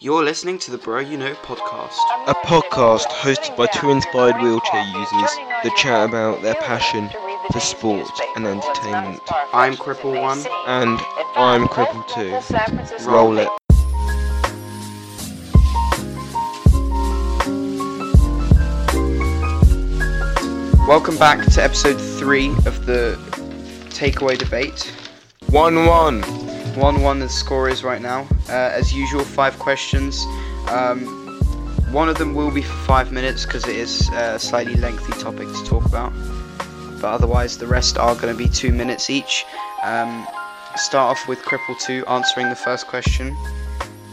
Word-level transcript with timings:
You're 0.00 0.22
listening 0.22 0.60
to 0.60 0.70
the 0.70 0.78
Bro 0.78 1.00
You 1.00 1.18
Know 1.18 1.34
podcast. 1.42 1.96
A 2.28 2.34
podcast 2.46 3.06
hosted 3.08 3.56
by 3.56 3.66
two 3.66 3.90
inspired 3.90 4.40
wheelchair 4.40 4.84
users 4.96 5.36
that 5.64 5.74
chat 5.76 6.08
about 6.08 6.40
their 6.40 6.54
passion 6.54 7.10
for 7.50 7.58
sport 7.58 8.08
and 8.36 8.46
entertainment. 8.46 9.20
I'm 9.52 9.74
Cripple 9.74 10.22
One. 10.22 10.38
And 10.68 11.00
I'm 11.34 11.66
Cripple 11.66 12.06
2. 13.02 13.10
Roll 13.10 13.38
it. 13.38 13.48
Welcome 20.86 21.18
back 21.18 21.44
to 21.44 21.60
episode 21.60 21.96
three 21.96 22.50
of 22.66 22.86
the 22.86 23.18
takeaway 23.88 24.38
debate. 24.38 24.94
1 25.48 25.86
1. 25.86 26.47
1 26.78 27.02
1 27.02 27.18
the 27.18 27.28
score 27.28 27.68
is 27.68 27.82
right 27.82 28.00
now. 28.00 28.26
Uh, 28.48 28.52
as 28.52 28.94
usual, 28.94 29.24
five 29.24 29.58
questions. 29.58 30.24
Um, 30.68 31.06
one 31.90 32.08
of 32.08 32.18
them 32.18 32.34
will 32.34 32.50
be 32.50 32.62
for 32.62 32.74
five 32.84 33.12
minutes 33.12 33.46
because 33.46 33.66
it 33.66 33.76
is 33.76 34.08
a 34.10 34.38
slightly 34.38 34.74
lengthy 34.76 35.12
topic 35.14 35.48
to 35.48 35.64
talk 35.64 35.84
about. 35.86 36.12
But 37.00 37.12
otherwise, 37.12 37.58
the 37.58 37.66
rest 37.66 37.96
are 37.96 38.14
going 38.14 38.36
to 38.36 38.38
be 38.38 38.48
two 38.48 38.72
minutes 38.72 39.08
each. 39.08 39.44
Um, 39.82 40.26
start 40.76 41.16
off 41.16 41.28
with 41.28 41.38
Cripple 41.40 41.78
2 41.80 42.04
answering 42.06 42.48
the 42.48 42.56
first 42.56 42.86
question. 42.86 43.36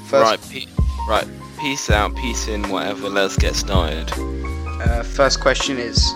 First, 0.05 0.23
Right, 0.23 0.49
pe- 0.49 0.71
right. 1.09 1.27
Peace 1.59 1.89
out, 1.89 2.15
peace 2.15 2.47
in, 2.47 2.69
whatever. 2.69 3.09
Let's 3.09 3.37
get 3.37 3.55
started. 3.55 4.11
Uh, 4.17 5.03
first 5.03 5.39
question 5.39 5.77
is 5.77 6.13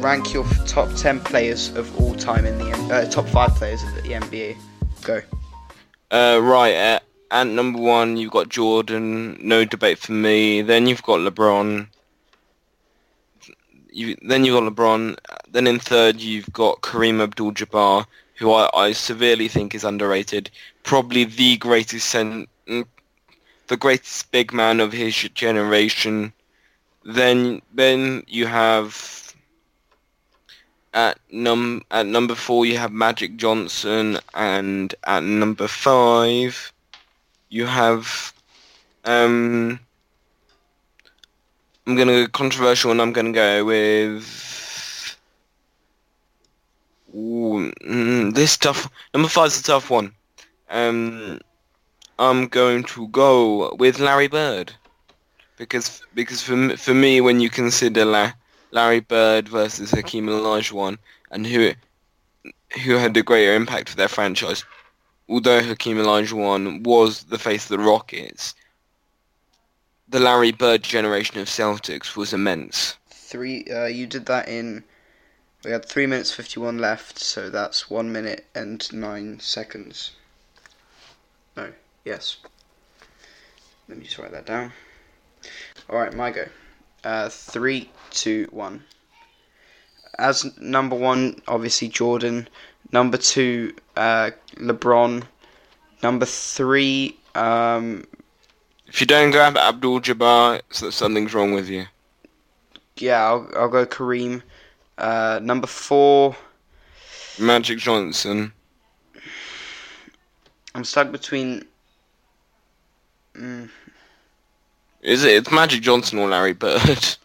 rank 0.00 0.34
your 0.34 0.44
top 0.66 0.92
10 0.96 1.20
players 1.20 1.68
of 1.76 1.98
all 2.00 2.14
time 2.14 2.44
in 2.44 2.58
the 2.58 2.70
uh, 2.92 3.08
top 3.10 3.26
5 3.28 3.54
players 3.54 3.82
of 3.82 3.94
the 3.94 4.02
NBA. 4.10 4.56
Go. 5.04 5.20
Uh, 6.10 6.40
right, 6.42 6.74
at, 6.74 7.02
at 7.30 7.46
number 7.46 7.78
one, 7.78 8.16
you've 8.16 8.32
got 8.32 8.48
Jordan. 8.48 9.38
No 9.40 9.64
debate 9.64 9.98
for 9.98 10.12
me. 10.12 10.62
Then 10.62 10.86
you've 10.86 11.02
got 11.02 11.20
LeBron. 11.20 11.86
You, 13.92 14.16
then 14.22 14.44
you've 14.44 14.58
got 14.58 14.72
LeBron. 14.72 15.18
Then 15.50 15.66
in 15.66 15.78
third, 15.78 16.20
you've 16.20 16.52
got 16.52 16.80
Kareem 16.80 17.20
Abdul-Jabbar, 17.20 18.06
who 18.36 18.50
I, 18.52 18.70
I 18.74 18.92
severely 18.92 19.48
think 19.48 19.74
is 19.74 19.84
underrated. 19.84 20.50
Probably 20.84 21.24
the 21.24 21.58
greatest 21.58 22.08
cen- 22.08 22.46
mm, 22.66 22.86
the 23.66 23.76
greatest 23.76 24.30
big 24.32 24.52
man 24.52 24.80
of 24.80 24.92
his 24.92 25.14
generation. 25.34 26.32
Then 27.04 27.60
then 27.72 28.22
you 28.26 28.46
have 28.46 29.23
at 30.94 31.18
num 31.30 31.82
at 31.90 32.06
number 32.06 32.34
four 32.34 32.64
you 32.64 32.78
have 32.78 32.92
Magic 32.92 33.36
Johnson, 33.36 34.18
and 34.32 34.94
at 35.04 35.22
number 35.22 35.68
five 35.68 36.72
you 37.50 37.66
have 37.66 38.32
um. 39.04 39.80
I'm 41.86 41.96
gonna 41.96 42.24
go 42.24 42.28
controversial, 42.28 42.92
and 42.92 43.02
I'm 43.02 43.12
gonna 43.12 43.32
go 43.32 43.64
with. 43.66 44.24
Ooh, 47.14 47.70
mm, 47.84 48.34
this 48.34 48.56
tough. 48.56 48.88
Number 49.12 49.28
five's 49.28 49.60
a 49.60 49.62
tough 49.62 49.90
one. 49.90 50.14
Um, 50.70 51.40
I'm 52.18 52.48
going 52.48 52.84
to 52.84 53.06
go 53.08 53.74
with 53.74 54.00
Larry 54.00 54.28
Bird, 54.28 54.72
because 55.58 56.00
because 56.14 56.40
for 56.42 56.76
for 56.76 56.94
me, 56.94 57.20
when 57.20 57.38
you 57.40 57.50
consider 57.50 58.06
La- 58.06 58.32
Larry 58.74 58.98
Bird 58.98 59.48
versus 59.48 59.92
Hakeem 59.92 60.26
Olajuwon, 60.26 60.98
and 61.30 61.46
who 61.46 61.72
who 62.84 62.96
had 62.96 63.16
a 63.16 63.22
greater 63.22 63.54
impact 63.54 63.88
for 63.88 63.96
their 63.96 64.08
franchise, 64.08 64.64
although 65.28 65.62
Hakeem 65.62 65.96
Olajuwon 65.96 66.82
was 66.82 67.22
the 67.24 67.38
face 67.38 67.62
of 67.64 67.68
the 67.68 67.78
Rockets, 67.78 68.56
the 70.08 70.18
Larry 70.18 70.50
Bird 70.50 70.82
generation 70.82 71.38
of 71.38 71.46
Celtics 71.46 72.16
was 72.16 72.32
immense. 72.32 72.96
Three. 73.10 73.64
Uh, 73.70 73.86
you 73.86 74.08
did 74.08 74.26
that 74.26 74.48
in. 74.48 74.82
We 75.64 75.70
had 75.70 75.84
3 75.84 76.06
minutes 76.06 76.32
51 76.32 76.78
left, 76.78 77.20
so 77.20 77.48
that's 77.50 77.88
1 77.88 78.12
minute 78.12 78.44
and 78.56 78.92
9 78.92 79.38
seconds. 79.40 80.10
No, 81.56 81.72
yes. 82.04 82.38
Let 83.88 83.98
me 83.98 84.04
just 84.04 84.18
write 84.18 84.32
that 84.32 84.46
down. 84.46 84.72
Alright, 85.88 86.12
my 86.12 86.32
go. 86.32 86.46
Uh, 87.04 87.28
3, 87.28 87.90
2, 88.10 88.48
1. 88.50 88.82
As 90.18 90.56
number 90.58 90.96
1, 90.96 91.42
obviously 91.46 91.88
Jordan. 91.88 92.48
Number 92.92 93.18
2, 93.18 93.74
uh, 93.96 94.30
LeBron. 94.56 95.24
Number 96.02 96.26
3, 96.26 97.18
um, 97.34 98.04
If 98.86 99.00
you 99.00 99.06
don't 99.06 99.30
grab 99.32 99.56
Abdul-Jabbar, 99.56 100.62
something's 100.70 101.34
wrong 101.34 101.52
with 101.52 101.68
you. 101.68 101.86
yeah, 102.96 103.24
I'll, 103.24 103.50
I'll 103.56 103.68
go 103.68 103.84
Kareem. 103.84 104.42
Uh, 104.96 105.40
number 105.42 105.66
4, 105.66 106.36
Magic 107.40 107.78
Johnson. 107.78 108.52
I'm 110.74 110.84
stuck 110.84 111.10
between. 111.12 111.64
Mm, 113.34 113.68
Is 115.04 115.22
it? 115.22 115.34
It's 115.34 115.50
Magic 115.52 115.82
Johnson 115.82 116.18
or 116.18 116.28
Larry 116.28 116.54
Bird. 116.54 117.16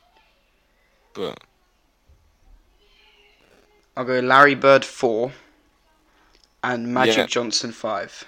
but 1.13 1.39
I'll 3.95 4.03
go 4.05 4.19
Larry 4.19 4.55
Bird 4.55 4.83
4 4.83 5.31
and 6.63 6.93
Magic 6.93 7.17
Yeah. 7.17 7.25
Johnson 7.27 7.71
5. 7.71 8.25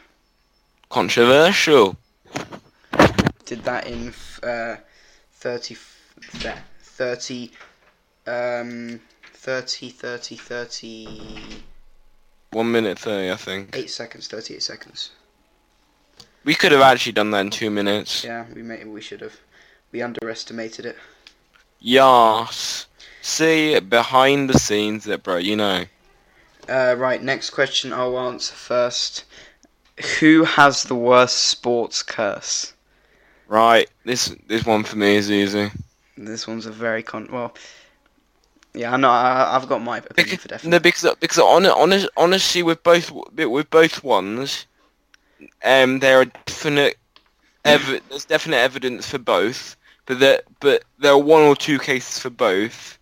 controversial. 0.90 1.98
Did 3.46 3.64
that 3.66 3.88
in 3.88 4.14
uh, 4.44 4.78
30, 5.34 5.76
f- 5.76 6.58
30, 6.84 7.52
um, 8.28 9.02
30, 9.34 9.90
30, 9.90 10.36
38 10.38 11.64
One 12.52 12.72
minute 12.72 12.98
thirty, 13.00 13.30
I 13.32 13.36
think. 13.36 13.76
8 13.76 13.90
seconds, 13.90 14.28
38 14.30 14.64
seconds. 14.64 15.12
We 16.44 16.56
could 16.56 16.72
have 16.72 16.82
actually 16.82 17.12
done 17.14 17.32
that 17.32 17.42
in 17.42 17.50
two 17.52 17.70
minutes. 17.70 18.24
Yeah, 18.24 18.46
we 18.54 18.64
may, 18.64 18.84
we 18.84 19.02
should 19.02 19.22
have. 19.22 19.40
We 19.92 20.02
underestimated 20.02 20.86
it. 20.86 20.98
Yas. 21.80 22.88
See, 23.22 23.80
behind 23.80 24.50
the 24.50 24.58
scenes, 24.58 25.04
that 25.06 25.24
bro, 25.24 25.38
you 25.38 25.56
know. 25.56 25.86
Uh, 26.68 26.96
right, 26.98 27.22
next 27.22 27.52
question 27.52 27.94
I'll 27.94 28.18
answer 28.18 28.54
first. 28.54 29.26
Who 30.20 30.44
has 30.44 30.84
the 30.84 30.96
worst 30.96 31.38
sports 31.38 32.02
curse? 32.02 32.74
Right, 33.48 33.90
this 34.06 34.34
this 34.48 34.66
one 34.66 34.84
for 34.84 34.96
me 34.96 35.16
is 35.16 35.30
easy. 35.30 35.70
This 36.18 36.48
one's 36.48 36.66
a 36.66 36.72
very 36.72 37.04
con. 37.04 37.28
Well, 37.32 37.54
yeah, 38.74 38.94
I 38.94 38.98
know. 38.98 39.10
I, 39.10 39.56
I've 39.56 39.68
got 39.68 39.82
my 39.82 39.98
opinion 39.98 40.38
for 40.38 40.48
definite. 40.48 40.72
No, 40.72 40.80
because 40.80 41.16
because 41.20 41.40
on, 41.40 41.66
on, 41.66 42.08
honestly, 42.16 42.64
with 42.64 42.82
both 42.82 43.12
with 43.12 43.70
both 43.70 44.04
ones, 44.04 44.66
um, 45.64 46.00
there 46.00 46.22
are 46.22 46.26
definite 46.46 46.98
ev- 47.66 48.02
there's 48.10 48.26
definite 48.26 48.58
evidence 48.58 49.10
for 49.10 49.18
both, 49.18 49.76
but 50.06 50.20
there 50.20 50.42
but 50.60 50.84
there 51.00 51.12
are 51.12 51.18
one 51.18 51.44
or 51.44 51.56
two 51.56 51.80
cases 51.80 52.20
for 52.20 52.30
both. 52.30 52.98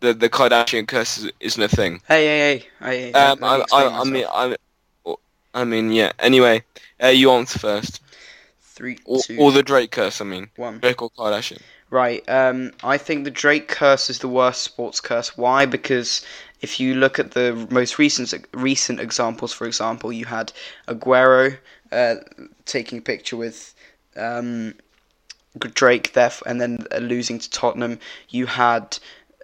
The 0.00 0.12
the 0.12 0.28
Kardashian 0.28 0.86
curse 0.86 1.18
is, 1.18 1.32
isn't 1.40 1.62
a 1.62 1.68
thing. 1.68 2.00
Hey, 2.08 2.26
hey, 2.26 2.66
hey! 2.80 3.10
hey, 3.10 3.12
Um, 3.12 3.42
I, 3.42 3.64
I, 3.72 4.00
I 4.00 4.04
mean, 4.04 4.26
I, 4.30 4.56
I 5.54 5.64
mean, 5.64 5.90
yeah. 5.92 6.12
Anyway, 6.18 6.62
uh, 7.02 7.08
you 7.08 7.30
answer 7.30 7.58
first, 7.58 8.02
three, 8.60 8.98
or, 9.04 9.20
two, 9.20 9.38
or 9.38 9.52
the 9.52 9.62
Drake 9.62 9.92
curse. 9.92 10.20
I 10.20 10.24
mean, 10.24 10.50
one. 10.56 10.78
Drake 10.78 11.00
or 11.00 11.10
Kardashian. 11.10 11.62
Right. 11.90 12.28
Um, 12.28 12.72
I 12.82 12.98
think 12.98 13.24
the 13.24 13.30
Drake 13.30 13.68
curse 13.68 14.10
is 14.10 14.18
the 14.18 14.28
worst 14.28 14.62
sports 14.62 15.00
curse. 15.00 15.36
Why? 15.36 15.64
Because 15.64 16.26
if 16.60 16.80
you 16.80 16.94
look 16.94 17.18
at 17.20 17.32
the 17.32 17.68
most 17.70 17.98
recent 17.98 18.34
recent 18.52 18.98
examples, 18.98 19.52
for 19.52 19.66
example, 19.66 20.12
you 20.12 20.24
had 20.24 20.52
Aguero 20.88 21.56
uh, 21.92 22.16
taking 22.64 22.98
a 22.98 23.02
picture 23.02 23.36
with 23.36 23.74
um, 24.16 24.74
Drake 25.58 26.12
there, 26.12 26.32
and 26.46 26.60
then 26.60 26.86
uh, 26.92 26.98
losing 26.98 27.38
to 27.38 27.50
Tottenham. 27.50 27.98
You 28.28 28.46
had 28.46 28.98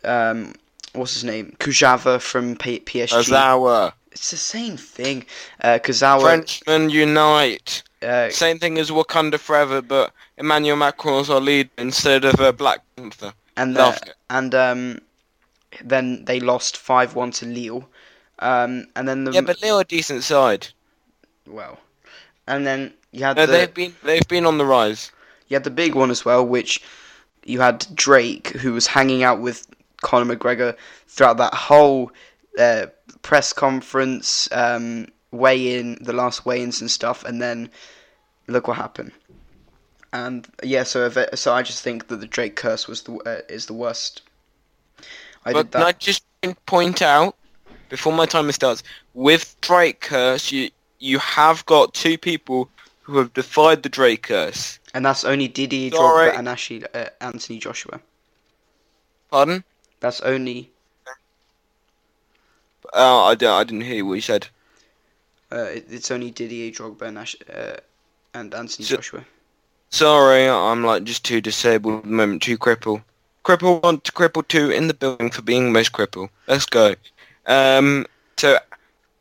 um, 0.05 0.55
what's 0.93 1.14
his 1.14 1.25
name, 1.25 1.55
Kujava 1.59 2.20
from 2.20 2.56
P- 2.56 2.81
PSG. 2.81 3.29
Ozawa, 3.29 3.93
It's 4.12 4.31
the 4.31 4.37
same 4.37 4.76
thing. 4.76 5.26
Uh, 5.62 5.79
Kurzawa. 5.82 6.23
Frenchmen 6.23 6.91
unite. 6.91 7.82
Uh, 8.03 8.31
Same 8.31 8.59
thing 8.59 8.79
as 8.79 8.91
Wakanda 8.91 9.38
Forever, 9.38 9.82
but 9.82 10.12
Emmanuel 10.38 10.76
Macron's 10.76 11.29
our 11.29 11.38
lead 11.41 11.69
instead 11.76 12.25
of 12.25 12.41
a 12.41 12.50
Black 12.50 12.81
Panther. 12.97 13.35
and 13.59 13.75
Love 13.75 13.99
uh, 14.06 14.11
and 14.31 14.55
um, 14.55 15.00
then 15.85 16.25
they 16.25 16.41
lost 16.41 16.79
five 16.79 17.14
one 17.14 17.31
to 17.32 17.44
Lille. 17.47 17.87
Um, 18.38 18.87
and 18.97 19.06
then 19.06 19.25
the 19.25 19.32
Yeah, 19.32 19.43
but 19.43 19.61
they're 19.61 19.79
a 19.79 19.85
decent 19.85 20.25
side. 20.25 20.69
well, 21.47 21.79
and 22.50 22.67
then 22.67 22.93
you 23.12 23.25
had 23.25 23.37
No, 23.37 23.47
the 23.47 23.52
they've 23.52 23.75
been 23.75 23.94
they've 24.02 24.29
been 24.29 24.44
on 24.44 24.58
the 24.58 24.67
rise. 24.67 25.11
you 25.49 25.55
had 25.55 25.64
the 25.64 25.70
big 25.70 25.94
one 25.94 26.11
as 26.11 26.25
well, 26.25 26.47
which 26.47 26.82
you 27.44 27.61
had 27.61 27.87
Drake 27.94 28.49
who 28.49 28.73
was 28.73 28.87
hanging 28.87 29.23
out 29.23 29.41
with 29.41 29.67
Conor 30.02 30.37
McGregor 30.37 30.76
throughout 31.08 31.38
that 31.38 31.55
whole 31.55 32.12
uh, 32.58 32.87
press 33.23 33.52
conference, 33.52 34.49
um, 34.52 35.06
weigh 35.31 35.79
in, 35.79 35.97
the 36.00 36.12
last 36.12 36.44
weigh-ins 36.44 36.81
and 36.81 36.91
stuff, 36.91 37.25
and 37.25 37.41
then 37.41 37.70
look 38.47 38.69
what 38.69 38.76
happened. 38.76 39.12
And 40.12 40.47
yeah, 40.62 40.82
so 40.82 41.06
Ave- 41.06 41.37
so 41.37 41.55
I 41.55 41.62
just 41.62 41.82
think 41.82 42.08
that 42.08 42.17
the 42.17 42.26
Drake 42.26 42.56
curse 42.56 42.88
was 42.88 43.02
the 43.02 43.14
uh, 43.19 43.41
is 43.49 43.67
the 43.67 43.75
worst. 43.75 44.23
I 45.44 45.52
but 45.52 45.70
did 45.70 45.73
can 45.73 45.82
I 45.82 45.93
just 45.93 46.25
point 46.67 47.00
out 47.00 47.37
before 47.88 48.12
my 48.12 48.26
timer 48.26 48.52
starts 48.52 48.82
with 49.14 49.56
Drake 49.61 50.00
curse, 50.00 50.50
you 50.50 50.70
you 51.00 51.19
have 51.19 51.67
got 51.67 51.93
two 51.94 52.17
people 52.17 52.69
who 53.02 53.19
have 53.19 53.32
defied 53.35 53.82
the 53.82 53.88
Drake 53.88 54.23
curse. 54.23 54.79
And 54.94 55.05
that's 55.05 55.25
only 55.25 55.49
Didi 55.49 55.91
Sorry. 55.91 56.31
Drogba 56.31 56.38
and 56.38 56.49
Ashley, 56.49 56.85
uh, 56.94 57.06
Anthony 57.20 57.58
Joshua. 57.58 58.00
Pardon? 59.31 59.64
That's 60.00 60.20
only 60.20 60.70
Uh, 62.93 63.25
I 63.25 63.35
don't. 63.35 63.52
I 63.61 63.64
didn't 63.64 63.82
hear 63.82 64.05
what 64.05 64.14
you 64.14 64.20
said. 64.20 64.49
uh, 65.52 65.56
it, 65.76 65.87
it's 65.91 66.11
only 66.11 66.31
Didier 66.31 66.70
Drogba 66.73 67.02
and 67.02 67.19
Ash, 67.19 67.37
uh, 67.52 67.76
and 68.35 68.55
Anthony 68.55 68.85
So- 68.87 68.97
Joshua. 68.97 69.25
Sorry, 69.93 70.49
I'm 70.49 70.85
like 70.85 71.02
just 71.05 71.25
too 71.25 71.41
disabled 71.41 71.99
at 71.99 72.02
the 72.05 72.11
moment, 72.11 72.43
too 72.43 72.56
cripple. 72.56 73.02
Cripple 73.44 73.82
one 73.82 73.99
to 74.00 74.12
cripple 74.12 74.47
two 74.47 74.70
in 74.70 74.87
the 74.87 74.94
building 74.94 75.31
for 75.31 75.43
being 75.43 75.73
most 75.73 75.91
cripple. 75.93 76.29
Let's 76.47 76.67
go. 76.67 76.94
Um, 77.47 78.06
so 78.37 78.58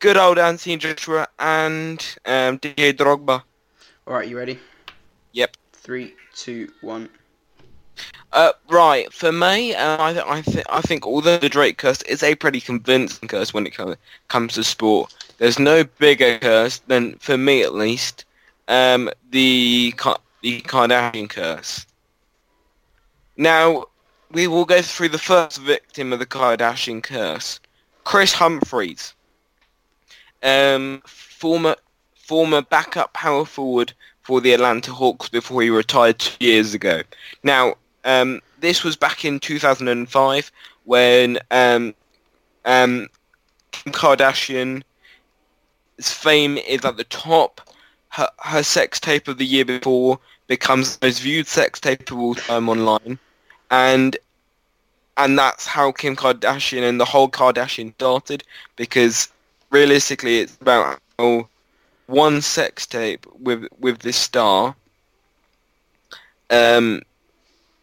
good 0.00 0.16
old 0.16 0.38
Anthony 0.38 0.76
Joshua 0.78 1.28
and 1.38 2.16
um, 2.24 2.56
Didier 2.56 2.94
Drogba. 2.94 3.42
All 4.06 4.14
right, 4.14 4.28
you 4.28 4.36
ready? 4.36 4.58
Yep. 5.32 5.56
Three, 5.74 6.14
two, 6.34 6.72
one. 6.80 7.08
Uh, 8.32 8.52
right. 8.68 9.12
For 9.12 9.30
me, 9.30 9.74
uh, 9.74 10.02
I 10.02 10.12
th- 10.12 10.24
I 10.26 10.42
think 10.42 10.66
I 10.70 10.80
think 10.80 11.06
although 11.06 11.36
the 11.38 11.48
Drake 11.48 11.78
curse 11.78 12.02
is 12.02 12.22
a 12.22 12.34
pretty 12.34 12.60
convincing 12.60 13.28
curse 13.28 13.52
when 13.52 13.66
it 13.66 13.76
co- 13.76 13.96
comes 14.28 14.54
to 14.54 14.64
sport, 14.64 15.14
there's 15.38 15.58
no 15.58 15.84
bigger 15.98 16.38
curse 16.38 16.78
than, 16.86 17.16
for 17.16 17.36
me 17.36 17.62
at 17.62 17.74
least, 17.74 18.24
um, 18.68 19.10
the 19.30 19.92
Ka- 19.96 20.20
the 20.42 20.60
Kardashian 20.62 21.28
curse. 21.28 21.86
Now, 23.36 23.86
we 24.30 24.46
will 24.46 24.64
go 24.64 24.80
through 24.80 25.10
the 25.10 25.18
first 25.18 25.58
victim 25.58 26.12
of 26.12 26.18
the 26.18 26.26
Kardashian 26.26 27.02
curse, 27.02 27.60
Kris 28.04 28.32
Humphries, 28.32 29.14
um, 30.42 31.02
former 31.06 31.76
former 32.14 32.62
backup 32.62 33.12
power 33.12 33.44
forward 33.44 33.92
for 34.22 34.40
the 34.40 34.52
Atlanta 34.52 34.92
Hawks 34.92 35.28
before 35.28 35.62
he 35.62 35.70
retired 35.70 36.18
two 36.20 36.44
years 36.44 36.74
ago. 36.74 37.02
Now, 37.42 37.74
um, 38.04 38.40
this 38.60 38.84
was 38.84 38.94
back 38.96 39.24
in 39.24 39.40
2005 39.40 40.52
when 40.84 41.38
um, 41.50 41.94
um, 42.64 43.08
Kim 43.72 43.92
Kardashian's 43.92 44.84
fame 46.00 46.58
is 46.58 46.84
at 46.84 46.96
the 46.96 47.04
top. 47.04 47.60
Her, 48.10 48.28
her 48.38 48.62
sex 48.62 48.98
tape 48.98 49.28
of 49.28 49.38
the 49.38 49.46
year 49.46 49.64
before 49.64 50.18
becomes 50.46 50.96
the 50.96 51.06
most 51.06 51.20
viewed 51.20 51.46
sex 51.46 51.78
tape 51.78 52.10
of 52.10 52.18
all 52.18 52.34
time 52.34 52.68
online, 52.68 53.18
and 53.70 54.16
and 55.16 55.38
that's 55.38 55.66
how 55.66 55.92
Kim 55.92 56.16
Kardashian 56.16 56.88
and 56.88 57.00
the 57.00 57.04
whole 57.04 57.28
Kardashian 57.28 57.94
started. 57.94 58.42
Because 58.74 59.28
realistically, 59.70 60.40
it's 60.40 60.56
about 60.60 61.00
how 61.18 61.48
one 62.06 62.42
sex 62.42 62.86
tape 62.86 63.26
with 63.38 63.66
with 63.78 64.00
this 64.00 64.16
star. 64.16 64.74
Um, 66.50 67.02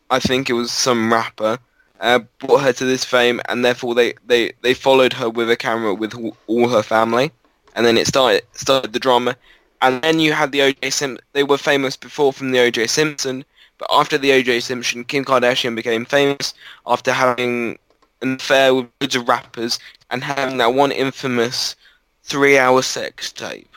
I 0.09 0.19
think 0.19 0.49
it 0.49 0.53
was 0.53 0.71
some 0.71 1.11
rapper, 1.11 1.57
uh, 1.99 2.19
brought 2.39 2.61
her 2.61 2.73
to 2.73 2.85
this 2.85 3.03
fame, 3.03 3.41
and 3.49 3.63
therefore 3.63 3.95
they, 3.95 4.13
they, 4.25 4.51
they 4.61 4.73
followed 4.73 5.13
her 5.13 5.29
with 5.29 5.49
a 5.49 5.55
camera 5.57 5.93
with 5.93 6.13
all- 6.15 6.37
all 6.47 6.69
her 6.69 6.83
family, 6.83 7.31
and 7.75 7.85
then 7.85 7.97
it 7.97 8.07
started 8.07 8.43
started 8.53 8.93
the 8.93 8.99
drama, 8.99 9.35
and 9.81 10.01
then 10.01 10.19
you 10.19 10.33
had 10.33 10.51
the 10.51 10.61
O.J. 10.61 10.89
Simpson. 10.89 11.25
They 11.33 11.43
were 11.43 11.57
famous 11.57 11.95
before 11.95 12.33
from 12.33 12.51
the 12.51 12.59
O.J. 12.59 12.87
Simpson, 12.87 13.45
but 13.77 13.87
after 13.91 14.17
the 14.17 14.31
O.J. 14.33 14.59
Simpson, 14.61 15.03
Kim 15.03 15.23
Kardashian 15.25 15.75
became 15.75 16.05
famous 16.05 16.53
after 16.85 17.11
having 17.13 17.77
an 18.21 18.33
affair 18.35 18.73
with 18.73 18.87
loads 19.01 19.15
of 19.15 19.27
rappers 19.27 19.79
and 20.09 20.23
having 20.23 20.57
that 20.57 20.73
one 20.73 20.91
infamous 20.91 21.75
three-hour 22.23 22.81
sex 22.81 23.31
tape. 23.31 23.69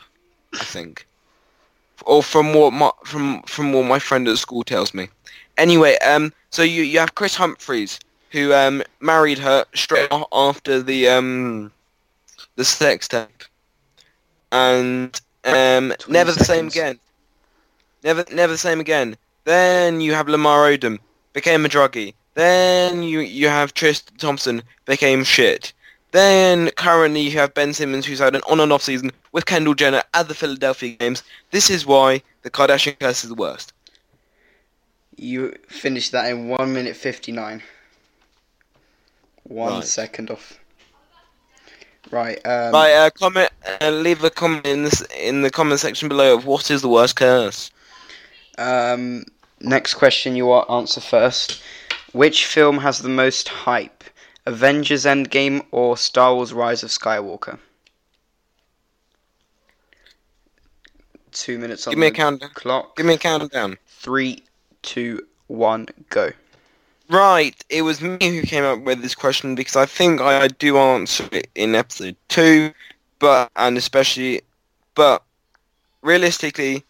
I 0.55 0.65
think, 0.65 1.07
or 2.05 2.23
from 2.23 2.55
what 2.55 2.73
my 2.73 2.91
from 3.05 3.43
from 3.43 3.73
what 3.73 3.85
my 3.85 3.99
friend 3.99 4.27
at 4.29 4.39
school 4.39 4.65
tells 4.65 4.93
me. 4.93 5.09
Anyway, 5.57 5.97
um, 5.99 6.33
so 6.51 6.63
you 6.63 6.83
you 6.83 6.99
have 6.99 7.15
Kris 7.15 7.37
Humphries 7.37 8.01
who 8.31 8.53
um 8.53 8.83
married 9.01 9.39
her 9.39 9.65
straight 9.75 10.11
after 10.33 10.83
the 10.83 11.09
um 11.09 11.71
the 12.57 12.65
sex 12.65 13.09
tape, 13.09 13.45
and 14.53 15.21
um 15.45 15.93
20 15.99 16.13
never 16.13 16.33
the 16.33 16.45
same 16.45 16.67
again. 16.67 16.99
Never 18.03 18.25
never 18.33 18.53
the 18.53 18.59
same 18.59 18.81
again. 18.81 19.17
Then 19.45 20.01
you 20.01 20.15
have 20.15 20.29
Lamar 20.29 20.69
Odom 20.71 20.99
became 21.33 21.65
a 21.65 21.69
druggie. 21.69 22.15
Then 22.41 23.03
you 23.03 23.21
you 23.21 23.49
have 23.49 23.75
Tristan 23.75 24.17
Thompson 24.17 24.63
became 24.87 25.25
shit. 25.25 25.75
Then 26.13 26.71
currently 26.71 27.21
you 27.21 27.33
have 27.33 27.53
Ben 27.53 27.75
Simmons 27.75 28.07
who's 28.07 28.19
had 28.19 28.35
an 28.35 28.41
on 28.49 28.61
and 28.61 28.73
off 28.73 28.83
season 28.83 29.11
with 29.33 29.45
Kendall 29.45 29.75
Jenner 29.75 30.03
at 30.15 30.27
the 30.29 30.35
Philadelphia 30.35 30.97
Games. 30.97 31.23
This 31.51 31.69
is 31.69 31.85
why 31.85 32.23
the 32.41 32.49
Kardashian 32.49 32.99
curse 32.99 33.25
is 33.25 33.29
the 33.29 33.35
worst. 33.35 33.75
You 35.17 35.55
finished 35.69 36.13
that 36.13 36.31
in 36.31 36.49
one 36.49 36.73
minute 36.73 36.97
fifty 36.97 37.31
nine. 37.31 37.63
One 39.43 39.75
Right. 39.75 39.85
second 39.85 40.31
off. 40.31 40.59
Right. 42.11 42.39
Um, 42.47 42.73
Right, 42.73 42.95
uh, 42.95 43.11
comment, 43.11 43.51
uh, 43.83 43.91
leave 43.91 44.25
a 44.25 44.31
comment 44.31 44.67
in 44.67 44.85
this 44.85 45.03
in 45.15 45.43
the 45.43 45.51
comment 45.51 45.81
section 45.81 46.09
below 46.09 46.37
of 46.37 46.47
what 46.47 46.71
is 46.71 46.81
the 46.81 46.89
worst 46.89 47.17
curse. 47.17 47.71
Um, 48.57 49.27
next 49.61 49.93
question 49.93 50.37
you 50.37 50.51
answer 50.55 51.03
first. 51.03 51.61
Which 52.13 52.47
film 52.47 52.79
has 52.79 53.01
the 53.01 53.09
most 53.09 53.49
hype? 53.49 54.05
Avengers 54.47 55.05
Endgame 55.05 55.65
or 55.71 55.97
Star 55.97 56.35
Wars 56.35 56.53
Rise 56.53 56.83
of 56.83 56.91
Skywalker? 56.91 57.59
Two 61.33 61.59
minutes 61.59 61.87
on 61.87 61.93
Give 61.93 61.99
me 62.01 62.09
a 62.09 62.11
countdown. 62.11 62.51
clock. 62.55 62.97
Give 62.97 63.07
me 63.07 63.15
a 63.15 63.19
countdown. 63.19 63.79
Three, 63.87 64.43
two, 64.83 65.25
one, 65.47 65.87
go. 66.09 66.31
Right, 67.09 67.63
it 67.69 67.83
was 67.83 68.01
me 68.01 68.19
who 68.21 68.43
came 68.43 68.65
up 68.65 68.83
with 68.83 69.03
this 69.03 69.15
question 69.15 69.55
because 69.55 69.77
I 69.77 69.87
think 69.87 70.21
I, 70.21 70.43
I 70.43 70.49
do 70.49 70.79
answer 70.79 71.29
it 71.33 71.49
in 71.55 71.75
episode 71.75 72.17
two, 72.29 72.73
but 73.19 73.51
and 73.57 73.77
especially, 73.77 74.43
but 74.95 75.23
realistically, 76.03 76.85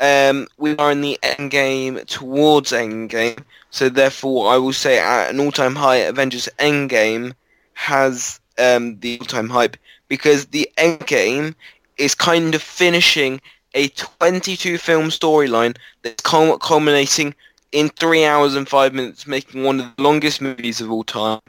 um, 0.00 0.46
we 0.56 0.76
are 0.76 0.92
in 0.92 1.00
the 1.00 1.18
end 1.22 1.50
game 1.50 2.00
towards 2.06 2.72
end 2.72 3.10
game, 3.10 3.44
so 3.70 3.88
therefore 3.88 4.50
I 4.50 4.56
will 4.56 4.72
say 4.72 4.98
at 4.98 5.30
an 5.30 5.40
all-time 5.40 5.74
high, 5.74 5.96
Avengers 5.96 6.48
Endgame 6.58 7.34
has 7.74 8.40
um, 8.58 8.98
the 9.00 9.18
all-time 9.20 9.48
hype 9.48 9.76
because 10.08 10.46
the 10.46 10.70
end 10.76 11.06
game 11.06 11.54
is 11.96 12.14
kind 12.14 12.54
of 12.54 12.62
finishing 12.62 13.40
a 13.74 13.88
22 13.88 14.78
film 14.78 15.06
storyline 15.06 15.76
that's 16.02 16.22
culminating 16.22 17.34
in 17.72 17.88
three 17.90 18.24
hours 18.24 18.54
and 18.54 18.68
five 18.68 18.94
minutes, 18.94 19.26
making 19.26 19.62
one 19.62 19.80
of 19.80 19.96
the 19.96 20.02
longest 20.02 20.40
movies 20.40 20.80
of 20.80 20.90
all 20.90 21.04
time, 21.04 21.40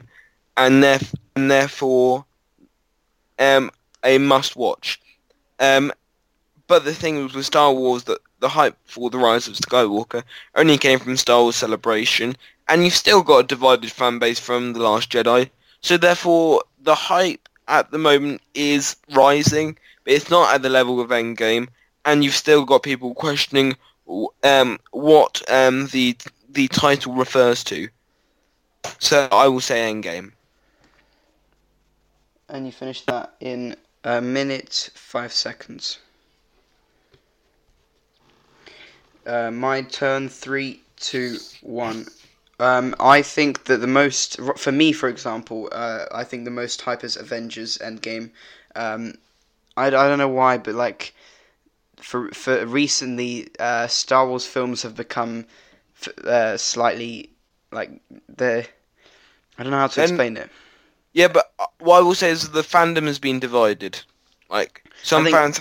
and, 0.56 0.82
theref- 0.82 1.14
and 1.34 1.50
therefore 1.50 2.24
um, 3.38 3.70
a 4.04 4.18
must-watch. 4.18 5.00
Um, 5.58 5.92
but 6.66 6.84
the 6.84 6.94
thing 6.94 7.22
was 7.22 7.34
with 7.34 7.46
Star 7.46 7.72
Wars 7.72 8.04
that 8.04 8.20
the 8.40 8.48
hype 8.48 8.76
for 8.84 9.10
the 9.10 9.18
Rise 9.18 9.46
of 9.46 9.54
Skywalker 9.54 10.24
only 10.54 10.78
came 10.78 10.98
from 10.98 11.16
Star 11.16 11.42
Wars 11.42 11.56
Celebration, 11.56 12.36
and 12.68 12.84
you've 12.84 12.94
still 12.94 13.22
got 13.22 13.44
a 13.44 13.46
divided 13.46 13.90
fan 13.92 14.18
base 14.18 14.38
from 14.38 14.72
The 14.72 14.80
Last 14.80 15.10
Jedi. 15.10 15.50
So 15.80 15.96
therefore, 15.96 16.62
the 16.82 16.94
hype 16.94 17.48
at 17.68 17.90
the 17.90 17.98
moment 17.98 18.42
is 18.54 18.96
rising, 19.12 19.78
but 20.04 20.14
it's 20.14 20.30
not 20.30 20.54
at 20.54 20.62
the 20.62 20.68
level 20.68 21.00
of 21.00 21.10
Endgame, 21.10 21.68
and 22.04 22.24
you've 22.24 22.34
still 22.34 22.64
got 22.64 22.82
people 22.82 23.14
questioning 23.14 23.76
um, 24.42 24.78
what 24.90 25.42
um, 25.48 25.86
the 25.88 26.16
the 26.48 26.66
title 26.68 27.14
refers 27.14 27.62
to. 27.64 27.88
So 28.98 29.28
I 29.30 29.46
will 29.46 29.60
say 29.60 29.92
Endgame. 29.92 30.32
And 32.48 32.66
you 32.66 32.72
finish 32.72 33.02
that 33.02 33.34
in 33.38 33.76
a 34.02 34.20
minute, 34.20 34.90
five 34.94 35.32
seconds. 35.32 35.98
Uh, 39.30 39.50
my 39.52 39.82
turn, 39.82 40.28
three, 40.28 40.80
two, 40.96 41.38
one. 41.62 42.04
Um, 42.58 42.96
I 42.98 43.22
think 43.22 43.64
that 43.64 43.76
the 43.76 43.86
most, 43.86 44.40
for 44.56 44.72
me, 44.72 44.92
for 44.92 45.08
example, 45.08 45.68
uh, 45.70 46.06
I 46.10 46.24
think 46.24 46.44
the 46.44 46.50
most 46.50 46.80
hype 46.82 47.04
is 47.04 47.16
Avengers 47.16 47.78
Endgame. 47.78 48.30
Um, 48.74 49.14
I, 49.76 49.86
I 49.86 49.90
don't 49.90 50.18
know 50.18 50.28
why, 50.28 50.58
but 50.58 50.74
like, 50.74 51.14
for 51.96 52.28
for 52.30 52.66
recently, 52.66 53.48
uh, 53.60 53.86
Star 53.86 54.26
Wars 54.26 54.46
films 54.46 54.82
have 54.82 54.96
become 54.96 55.46
f- 56.02 56.18
uh, 56.24 56.56
slightly 56.56 57.30
like 57.70 57.90
they're. 58.28 58.66
I 59.58 59.62
don't 59.62 59.70
know 59.70 59.78
how 59.78 59.86
to 59.86 60.02
explain 60.02 60.36
it. 60.38 60.50
Yeah, 61.12 61.28
but 61.28 61.52
uh, 61.60 61.66
what 61.78 61.98
I 61.98 62.00
will 62.00 62.16
say 62.16 62.30
is 62.30 62.50
the 62.50 62.62
fandom 62.62 63.06
has 63.06 63.20
been 63.20 63.38
divided. 63.38 64.00
Like 64.48 64.90
some 65.04 65.22
think- 65.22 65.36
fans, 65.36 65.60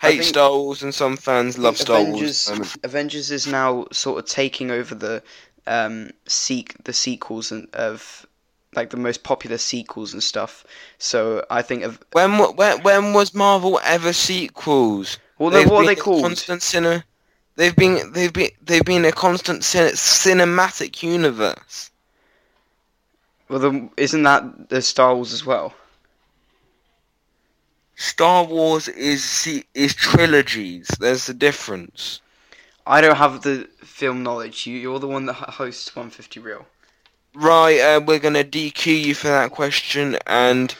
hate 0.00 0.24
Star 0.24 0.50
Wars 0.50 0.82
and 0.82 0.94
some 0.94 1.16
fans 1.16 1.58
love 1.58 1.76
Star 1.76 2.00
Avengers, 2.00 2.50
Wars. 2.50 2.78
Avengers 2.82 3.30
is 3.30 3.46
now 3.46 3.86
sort 3.92 4.18
of 4.18 4.26
taking 4.26 4.70
over 4.70 4.94
the 4.94 5.22
um 5.66 6.10
seek 6.26 6.82
the 6.84 6.92
sequels 6.92 7.52
and 7.52 7.68
of 7.74 8.26
like 8.74 8.90
the 8.90 8.96
most 8.96 9.22
popular 9.22 9.58
sequels 9.58 10.12
and 10.12 10.22
stuff. 10.22 10.64
So 10.98 11.44
I 11.50 11.62
think 11.62 11.82
of 11.82 11.98
when 12.12 12.38
when 12.38 12.82
when 12.82 13.12
was 13.12 13.34
Marvel 13.34 13.80
ever 13.84 14.12
sequels? 14.12 15.18
well, 15.38 15.50
They've 15.50 15.68
what 15.68 15.84
are 15.84 15.86
they 15.86 15.96
called? 15.96 16.22
Constant 16.22 16.62
cinema. 16.62 17.04
They've 17.56 17.76
been 17.76 18.12
they've 18.12 18.32
been 18.32 18.50
they've 18.62 18.84
been 18.84 19.04
a 19.04 19.12
constant 19.12 19.64
cin- 19.64 19.92
cinematic 19.94 21.02
universe. 21.02 21.90
Well, 23.48 23.58
the, 23.58 23.90
isn't 23.96 24.22
that 24.22 24.68
the 24.68 24.80
Star 24.80 25.14
Wars 25.14 25.32
as 25.32 25.44
well? 25.44 25.74
Star 28.00 28.44
Wars 28.44 28.88
is 28.88 29.62
is 29.74 29.94
trilogies. 29.94 30.88
There's 31.00 31.28
a 31.28 31.34
difference. 31.34 32.22
I 32.86 33.02
don't 33.02 33.16
have 33.16 33.42
the 33.42 33.68
film 33.82 34.22
knowledge. 34.22 34.66
You, 34.66 34.78
you're 34.78 34.98
the 34.98 35.06
one 35.06 35.26
that 35.26 35.34
hosts 35.34 35.94
150 35.94 36.40
Real. 36.40 36.66
Right, 37.34 37.78
uh, 37.78 38.00
we're 38.00 38.18
gonna 38.18 38.42
DQ 38.42 39.04
you 39.04 39.14
for 39.14 39.28
that 39.28 39.50
question, 39.50 40.16
and 40.26 40.74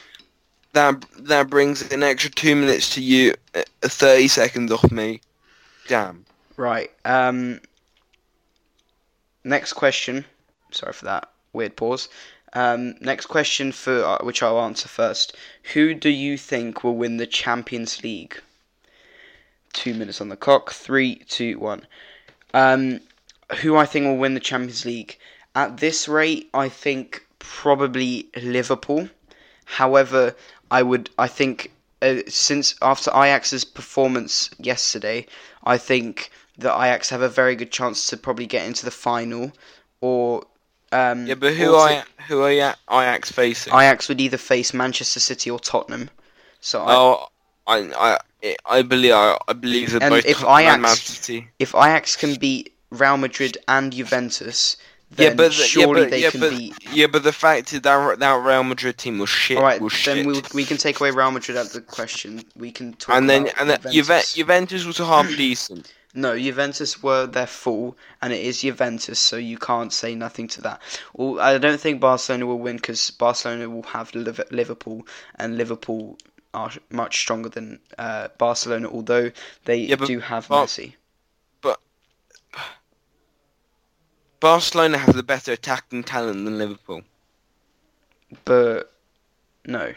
that 0.73 1.05
that 1.19 1.51
brings 1.51 1.93
an 1.93 2.03
extra 2.03 2.31
two 2.31 2.57
minutes 2.57 2.95
to 2.95 3.03
you, 3.03 3.35
uh, 3.55 3.65
thirty 3.83 4.27
seconds 4.27 4.73
off 4.73 4.91
me. 4.91 5.21
Damn. 5.89 6.25
Right. 6.57 6.91
Um. 7.05 7.61
Next 9.45 9.75
question. 9.75 10.25
Sorry 10.71 10.95
for 10.95 11.05
that 11.05 11.29
weird 11.53 11.77
pause. 11.77 12.09
Um, 12.53 12.95
next 13.01 13.27
question 13.27 13.73
for 13.73 14.05
uh, 14.05 14.19
which 14.25 14.43
I'll 14.43 14.61
answer 14.61 14.89
first. 14.89 15.37
Who 15.75 15.95
do 15.95 16.09
you 16.11 16.37
think 16.37 16.83
will 16.83 16.97
win 16.97 17.17
the 17.17 17.27
Champions 17.27 18.03
League? 18.03 18.41
Two 19.73 19.95
minutes 19.95 20.21
on 20.21 20.29
the 20.29 20.37
clock. 20.37 20.73
Three, 20.73 21.17
two, 21.29 21.59
one. 21.59 21.87
Um, 22.53 23.01
who 23.61 23.77
I 23.77 23.87
think 23.87 24.07
will 24.07 24.17
win 24.17 24.35
the 24.35 24.41
Champions 24.41 24.85
League? 24.85 25.17
At 25.55 25.79
this 25.79 26.09
rate, 26.09 26.49
I 26.53 26.69
think 26.69 27.27
probably 27.39 28.29
Liverpool. 28.41 29.09
However, 29.65 30.35
I 30.71 30.83
would. 30.83 31.11
I 31.19 31.29
think 31.29 31.71
uh, 32.03 32.23
since 32.29 32.75
after 32.83 33.11
Ajax's 33.11 33.65
performance 33.65 34.51
yesterday, 34.59 35.27
I 35.65 35.79
think 35.79 36.31
that 36.59 36.75
Ajax 36.75 37.11
have 37.11 37.23
a 37.23 37.29
very 37.29 37.55
good 37.55 37.71
chance 37.71 38.07
to 38.09 38.17
probably 38.17 38.47
get 38.47 38.67
into 38.67 38.85
the 38.85 38.91
final, 38.91 39.53
or 40.01 40.45
um, 40.93 41.27
Yeah, 41.27 41.35
but 41.35 41.55
who 41.55 41.75
also- 41.75 41.95
are 41.97 42.05
who 42.29 42.43
are 42.43 42.53
Ya- 42.53 42.75
Ajax 42.91 43.31
facing? 43.33 43.73
Ajax 43.73 44.09
would 44.09 44.21
either 44.21 44.37
face 44.39 44.73
Manchester 44.75 45.21
City 45.21 45.51
or 45.51 45.59
Tottenham. 45.61 46.11
So 46.61 46.83
I, 46.83 46.95
oh, 46.95 47.29
I 47.67 48.19
I 48.45 48.57
I 48.67 48.83
believe 48.83 49.13
I, 49.13 49.37
I 49.49 49.53
believe 49.53 49.93
that 49.93 50.03
And 50.03 50.11
both 50.11 50.27
if 50.27 50.39
Tottenham 50.39 50.81
Ajax- 50.81 50.83
Man 50.83 50.97
City. 50.97 51.49
if 51.59 51.75
Ajax 51.75 52.17
can 52.17 52.35
beat 52.37 52.73
Real 52.91 53.17
Madrid 53.17 53.57
and 53.69 53.93
Juventus, 53.93 54.77
Yeah, 55.17 55.29
then 55.29 55.37
but 55.37 55.49
the- 55.49 55.53
surely 55.55 56.01
yeah, 56.01 56.05
but, 56.07 56.11
they 56.11 56.23
yeah, 56.23 56.31
can 56.31 56.41
but, 56.41 56.51
beat. 56.51 56.75
yeah, 56.93 57.07
but 57.07 57.23
the 57.23 57.33
fact 57.33 57.73
is 57.73 57.81
that 57.83 58.19
that 58.19 58.33
Real 58.43 58.63
Madrid 58.65 58.99
team 58.99 59.19
was 59.19 59.29
shit. 59.31 59.57
All 59.57 59.63
right, 59.63 59.81
was 59.81 59.93
then 60.05 60.17
shit. 60.19 60.27
we'll, 60.27 60.43
we 60.55 60.65
can 60.65 60.77
take 60.77 61.01
away 61.01 61.11
Real 61.11 61.31
Madrid 61.31 61.57
out 61.57 61.67
of 61.67 61.73
the 61.73 61.81
question. 61.81 62.43
We 62.57 62.71
can 62.73 62.93
talk 62.95 63.15
and 63.17 63.29
then 63.31 63.43
about 63.49 63.61
and 63.61 63.71
then. 63.71 63.93
Juventus. 63.93 64.35
Juventus 64.35 64.85
was 64.85 64.99
half 64.99 65.29
decent. 65.29 65.93
No, 66.13 66.37
Juventus 66.37 67.03
were 67.03 67.27
their 67.27 67.47
full, 67.47 67.97
and 68.21 68.33
it 68.33 68.45
is 68.45 68.63
Juventus, 68.63 69.21
so 69.21 69.37
you 69.37 69.57
can't 69.59 69.93
say 69.93 70.15
nothing 70.15 70.49
to 70.49 70.61
that. 70.63 70.83
Well, 71.15 71.39
I 71.41 71.57
don't 71.59 71.81
think 71.81 72.01
Barcelona 72.01 72.47
will 72.47 72.59
win 72.59 72.77
because 72.77 73.11
Barcelona 73.13 73.71
will 73.71 73.85
have 73.85 74.13
Liv- 74.15 74.41
Liverpool, 74.51 75.07
and 75.37 75.57
Liverpool 75.57 76.19
are 76.53 76.73
much 76.91 77.21
stronger 77.21 77.49
than 77.49 77.79
uh, 77.97 78.29
Barcelona, 78.39 78.89
although 78.91 79.31
they 79.67 79.77
Yeah, 79.77 79.97
but 79.97 80.07
do 80.07 80.19
have 80.19 80.49
Bar- 80.49 80.67
Messi. 80.67 80.95
Barcelona 84.41 84.97
have 84.97 85.15
the 85.15 85.23
better 85.23 85.53
attacking 85.53 86.03
talent 86.03 86.45
than 86.47 86.57
Liverpool. 86.59 87.03
But 88.47 88.91
no, 89.67 89.93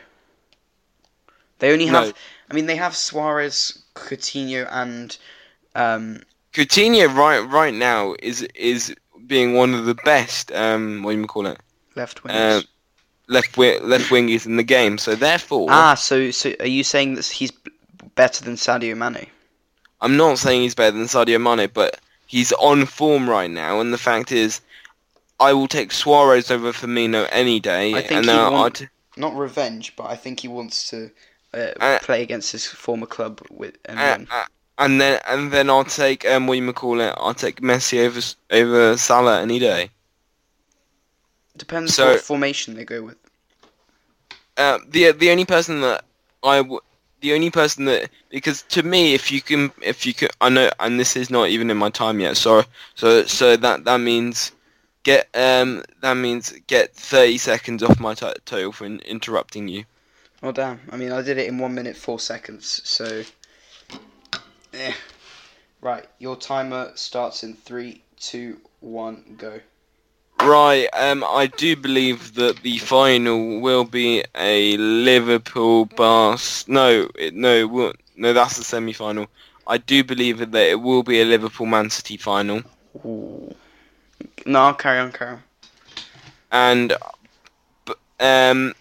they 1.59 1.71
only 1.71 1.85
No. 1.85 2.03
have. 2.03 2.13
I 2.51 2.53
mean, 2.53 2.65
they 2.65 2.75
have 2.75 2.95
Suarez, 2.95 3.83
Coutinho, 3.95 4.67
and 4.69 5.17
um, 5.75 6.21
Coutinho 6.53 7.13
right 7.15 7.39
right 7.39 7.73
now 7.73 8.15
is 8.19 8.41
is 8.55 8.95
being 9.25 9.53
one 9.53 9.73
of 9.73 9.85
the 9.85 9.95
best 9.95 10.51
um 10.51 11.01
what 11.03 11.13
do 11.13 11.19
you 11.19 11.27
call 11.27 11.47
it 11.47 11.57
left 11.95 12.21
wingers. 12.23 12.57
um 12.57 12.63
left 13.27 13.51
wi- 13.53 13.79
left 13.79 14.09
wingers 14.09 14.45
in 14.45 14.57
the 14.57 14.63
game. 14.63 14.97
So 14.97 15.15
therefore, 15.15 15.67
ah, 15.71 15.95
so 15.95 16.29
so 16.31 16.53
are 16.59 16.67
you 16.67 16.83
saying 16.83 17.15
that 17.15 17.25
he's 17.25 17.51
better 18.15 18.43
than 18.43 18.55
Sadio 18.55 18.95
Mane? 18.97 19.27
I'm 20.01 20.17
not 20.17 20.37
saying 20.37 20.61
he's 20.61 20.75
better 20.75 20.95
than 20.97 21.07
Sadio 21.07 21.39
Mane, 21.41 21.69
but 21.73 21.99
he's 22.27 22.51
on 22.53 22.85
form 22.85 23.29
right 23.29 23.49
now. 23.49 23.79
And 23.79 23.93
the 23.93 23.97
fact 23.97 24.31
is, 24.33 24.59
I 25.39 25.53
will 25.53 25.69
take 25.69 25.91
Suarez 25.93 26.51
over 26.51 26.73
Firmino 26.73 27.27
any 27.31 27.59
day. 27.61 27.93
I 27.93 28.01
think 28.01 28.25
he 28.25 28.31
then 28.31 28.39
I'll 28.39 28.51
want- 28.51 28.87
Not 29.15 29.35
revenge, 29.37 29.95
but 29.95 30.05
I 30.05 30.15
think 30.17 30.41
he 30.41 30.47
wants 30.49 30.89
to 30.89 31.09
uh, 31.53 31.71
Uh, 31.79 31.99
play 32.01 32.21
against 32.21 32.51
his 32.51 32.65
former 32.65 33.05
club 33.05 33.41
with 33.49 33.77
and 33.85 33.99
uh, 33.99 34.17
uh, 34.29 34.43
and 34.77 34.99
then 34.99 35.19
and 35.27 35.51
then 35.51 35.69
I'll 35.69 35.83
take 35.83 36.25
um 36.25 36.47
what 36.47 36.57
you 36.57 36.73
call 36.73 36.99
it? 37.01 37.13
I'll 37.17 37.33
take 37.33 37.61
Messi 37.61 38.05
over 38.05 38.21
over 38.51 38.97
Salah 38.97 39.41
any 39.41 39.59
day. 39.59 39.89
Depends 41.55 41.95
so- 41.95 42.11
what 42.11 42.21
formation 42.21 42.75
they 42.75 42.85
go 42.85 43.03
with. 43.03 43.17
Uh, 44.57 44.79
the 44.87 45.11
the 45.11 45.31
only 45.31 45.45
person 45.45 45.81
that 45.81 46.03
I 46.43 46.57
w- 46.57 46.81
the 47.21 47.33
only 47.33 47.49
person 47.49 47.85
that 47.85 48.09
because 48.29 48.61
to 48.69 48.83
me 48.83 49.13
if 49.13 49.31
you 49.31 49.41
can 49.41 49.71
if 49.81 50.05
you 50.05 50.13
can 50.13 50.29
I 50.41 50.49
know 50.49 50.69
and 50.79 50.99
this 50.99 51.15
is 51.15 51.29
not 51.29 51.49
even 51.49 51.71
in 51.71 51.77
my 51.77 51.89
time 51.89 52.19
yet 52.19 52.37
so 52.37 52.63
so 52.95 53.25
so 53.25 53.55
that 53.55 53.85
that 53.85 53.97
means 53.99 54.51
get 55.03 55.27
um 55.33 55.83
that 56.01 56.13
means 56.15 56.53
get 56.67 56.93
30 56.93 57.37
seconds 57.39 57.81
off 57.81 57.99
my 57.99 58.13
t- 58.13 58.31
total 58.45 58.71
for 58.71 58.85
in- 58.85 58.99
interrupting 59.01 59.67
you 59.67 59.85
Oh 60.43 60.51
damn! 60.51 60.81
I 60.91 60.97
mean, 60.97 61.13
I 61.13 61.21
did 61.21 61.37
it 61.37 61.47
in 61.47 61.57
one 61.57 61.73
minute 61.73 61.95
four 61.95 62.19
seconds. 62.19 62.81
So, 62.83 63.23
eh. 64.73 64.93
right, 65.81 66.05
your 66.19 66.35
timer 66.35 66.91
starts 66.95 67.43
in 67.43 67.55
three, 67.55 68.01
two, 68.17 68.59
one, 68.79 69.35
go. 69.37 69.59
right 70.41 70.87
um 70.93 71.23
I 71.23 71.47
do 71.47 71.75
believe 71.75 72.33
that 72.35 72.57
the 72.63 72.77
final 72.79 73.61
will 73.61 73.85
be 73.85 74.23
a 74.35 74.75
Liverpool 74.77 75.85
Bars 75.85 76.65
no 76.67 77.09
it, 77.15 77.33
no 77.33 77.67
won't 77.67 77.99
no 78.17 78.33
that's 78.33 78.57
the 78.57 78.63
semi 78.63 78.93
final 78.93 79.27
I 79.67 79.77
do 79.77 80.03
believe 80.03 80.39
that 80.39 80.55
it 80.55 80.81
will 80.81 81.03
be 81.03 81.21
a 81.21 81.25
Liverpool 81.25 81.67
Man 81.67 81.89
City 81.89 82.17
final 82.17 82.61
Ooh. 83.05 83.53
No, 84.45 84.73
carry 84.73 84.99
on, 84.99 85.11
carry 85.11 85.31
on. 85.31 85.43
and 86.51 86.93
um, 88.19 88.73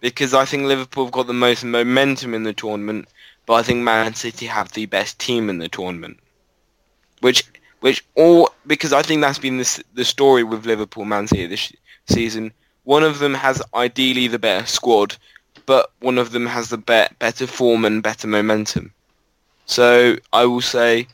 because 0.00 0.34
I 0.34 0.44
think 0.44 0.64
Liverpool 0.64 1.04
have 1.04 1.12
got 1.12 1.26
the 1.26 1.32
most 1.32 1.64
momentum 1.64 2.34
in 2.34 2.42
the 2.44 2.52
tournament, 2.52 3.08
but 3.46 3.54
I 3.54 3.62
think 3.62 3.80
Man 3.82 4.14
City 4.14 4.46
have 4.46 4.72
the 4.72 4.86
best 4.86 5.18
team 5.18 5.48
in 5.48 5.58
the 5.58 5.68
tournament, 5.68 6.18
which 7.20 7.44
which 7.80 8.04
all 8.14 8.50
because 8.66 8.92
I 8.92 9.02
think 9.02 9.20
that's 9.20 9.38
been 9.38 9.58
the 9.58 9.82
the 9.92 10.04
story 10.04 10.42
with 10.42 10.66
Liverpool 10.66 11.04
Man 11.04 11.26
City 11.26 11.46
this 11.46 11.72
season. 12.08 12.52
One 12.84 13.02
of 13.04 13.18
them 13.18 13.34
has 13.34 13.62
ideally 13.74 14.26
the 14.28 14.38
better 14.38 14.66
squad, 14.66 15.16
but 15.66 15.90
one 16.00 16.18
of 16.18 16.32
them 16.32 16.46
has 16.46 16.68
the 16.68 16.78
be- 16.78 17.14
better 17.18 17.46
form 17.46 17.84
and 17.84 18.02
better 18.02 18.26
momentum. 18.26 18.92
So 19.66 20.16
I 20.32 20.46
will 20.46 20.60
say, 20.62 21.08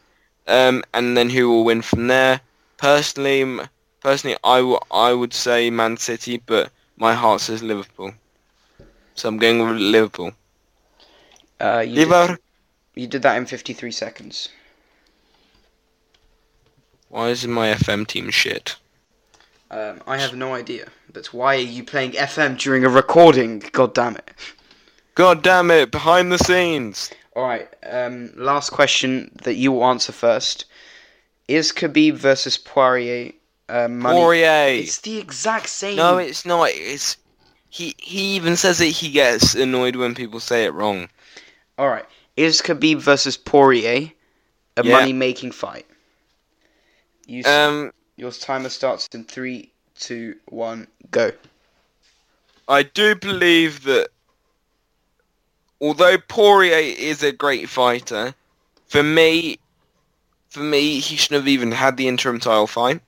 um, 0.47 0.83
and 0.95 1.17
then 1.17 1.31
who 1.31 1.49
will 1.51 1.65
win 1.65 1.83
from 1.83 2.07
there? 2.09 2.41
Personally, 2.79 3.61
personally, 4.01 4.37
I 4.45 4.59
w- 4.59 4.79
I 4.91 5.13
would 5.13 5.35
say 5.35 5.71
Man 5.71 5.97
City, 5.99 6.39
but 6.39 6.71
my 6.97 7.15
heart 7.15 7.41
says 7.41 7.63
Liverpool. 7.63 8.15
So 9.15 9.29
I'm 9.29 9.39
going 9.39 9.59
with 9.59 9.77
Liverpool. 9.79 10.33
Uh, 11.61 11.85
you, 11.87 11.95
did, 11.95 12.09
Liver. 12.09 12.39
you 12.95 13.07
did 13.07 13.23
that 13.23 13.37
in 13.37 13.47
53 13.47 13.91
seconds. 13.91 14.49
Why 17.09 17.29
is 17.29 17.47
my 17.47 17.69
FM 17.69 18.07
team 18.07 18.31
shit? 18.31 18.77
Um, 19.71 20.01
I 20.07 20.19
have 20.19 20.35
no 20.35 20.55
idea. 20.55 20.89
But 21.13 21.33
why 21.33 21.57
are 21.57 21.61
you 21.61 21.85
playing 21.85 22.13
FM 22.13 22.59
during 22.59 22.85
a 22.85 22.89
recording? 22.89 23.61
God 23.73 23.95
damn 23.95 24.17
it. 24.17 24.31
God 25.15 25.43
damn 25.43 25.71
it! 25.71 25.91
Behind 25.91 26.31
the 26.31 26.39
scenes. 26.39 27.11
Alright, 27.35 27.69
um, 27.85 28.31
last 28.37 28.71
question 28.71 29.31
that 29.43 29.55
you 29.55 29.73
will 29.73 29.85
answer 29.85 30.13
first. 30.13 30.65
Is 31.49 31.73
Khabib 31.73 32.15
versus 32.15 32.57
Poirier 32.57 33.33
uh, 33.69 33.89
money? 33.89 34.17
Poirier. 34.17 34.81
It's 34.81 35.01
the 35.01 35.19
exact 35.19 35.69
same. 35.69 35.97
No, 35.97 36.19
it's 36.19 36.47
not. 36.47 36.71
It's 36.73 37.17
he. 37.69 37.95
He 37.99 38.37
even 38.37 38.57
says 38.57 38.79
that 38.79 38.87
he 38.87 39.11
gets 39.11 39.55
annoyed 39.55 39.97
when 39.97 40.15
people 40.15 40.41
say 40.41 40.65
it 40.65 40.73
wrong. 40.75 41.09
Alright, 41.79 42.07
is 42.37 42.61
Khabib 42.61 42.99
versus 42.99 43.37
Poirier 43.37 44.13
a 44.77 44.83
Yeah. 44.83 44.93
money 44.93 45.13
making 45.13 45.53
fight? 45.53 45.87
You, 47.27 47.45
Um, 47.45 47.93
your 48.17 48.33
timer 48.33 48.69
starts 48.69 49.07
in 49.13 49.25
three, 49.25 49.73
two, 49.95 50.41
one, 50.47 50.89
go. 51.13 51.31
I 52.67 52.83
do 52.83 53.15
believe 53.15 53.85
that 53.85 54.11
although 55.81 56.19
Poirier 56.19 56.79
is 56.99 57.23
a 57.23 57.31
great 57.31 57.69
fighter, 57.69 58.35
for 58.89 59.05
me, 59.05 59.59
for 60.51 60.61
me, 60.61 60.99
he 60.99 61.17
shouldn't 61.17 61.43
have 61.43 61.49
even 61.49 61.73
had 61.73 61.97
the 61.97 62.09
interim 62.09 62.41
title 62.41 62.67
fight. 62.67 63.01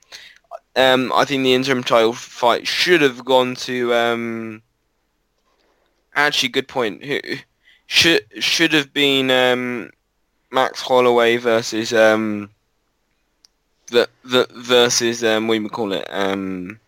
Um, 0.77 1.13
I 1.13 1.25
think 1.25 1.43
the 1.43 1.55
interim 1.55 1.83
title 1.83 2.13
fight 2.13 2.69
should 2.69 3.01
have 3.01 3.25
gone 3.25 3.57
to. 3.57 3.93
Um, 3.93 4.63
actually, 6.15 6.51
good 6.51 6.69
point. 6.69 7.05
Who 7.05 7.19
should 7.91 8.25
should 8.39 8.73
have 8.73 8.93
been 8.93 9.33
um, 9.33 9.91
Max 10.53 10.81
Holloway 10.81 11.39
versus 11.39 11.93
um, 11.93 12.49
the 13.89 14.09
the 14.25 14.47
versus 14.55 15.25
um, 15.25 15.49
what 15.49 15.57
do 15.57 15.63
you 15.63 15.69
call 15.69 15.93
it? 15.93 16.07
Um, 16.09 16.79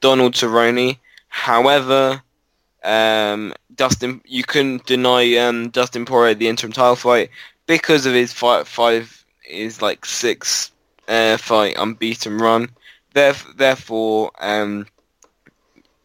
Donald 0.00 0.32
Cerrone. 0.32 0.96
However, 1.28 2.22
um, 2.82 3.52
Dustin, 3.74 4.22
you 4.24 4.42
couldn't 4.42 4.86
deny 4.86 5.36
um, 5.36 5.68
Dustin 5.68 6.06
Poirier 6.06 6.34
the 6.34 6.48
interim 6.48 6.72
title 6.72 6.96
fight 6.96 7.28
because 7.66 8.06
of 8.06 8.14
his 8.14 8.32
fight 8.32 8.66
five 8.66 9.26
is 9.46 9.82
like 9.82 10.06
six 10.06 10.72
uh, 11.08 11.36
fight 11.36 11.76
unbeaten 11.78 12.38
run. 12.38 12.70
Theref- 13.14 13.54
therefore, 13.58 14.30
um, 14.40 14.86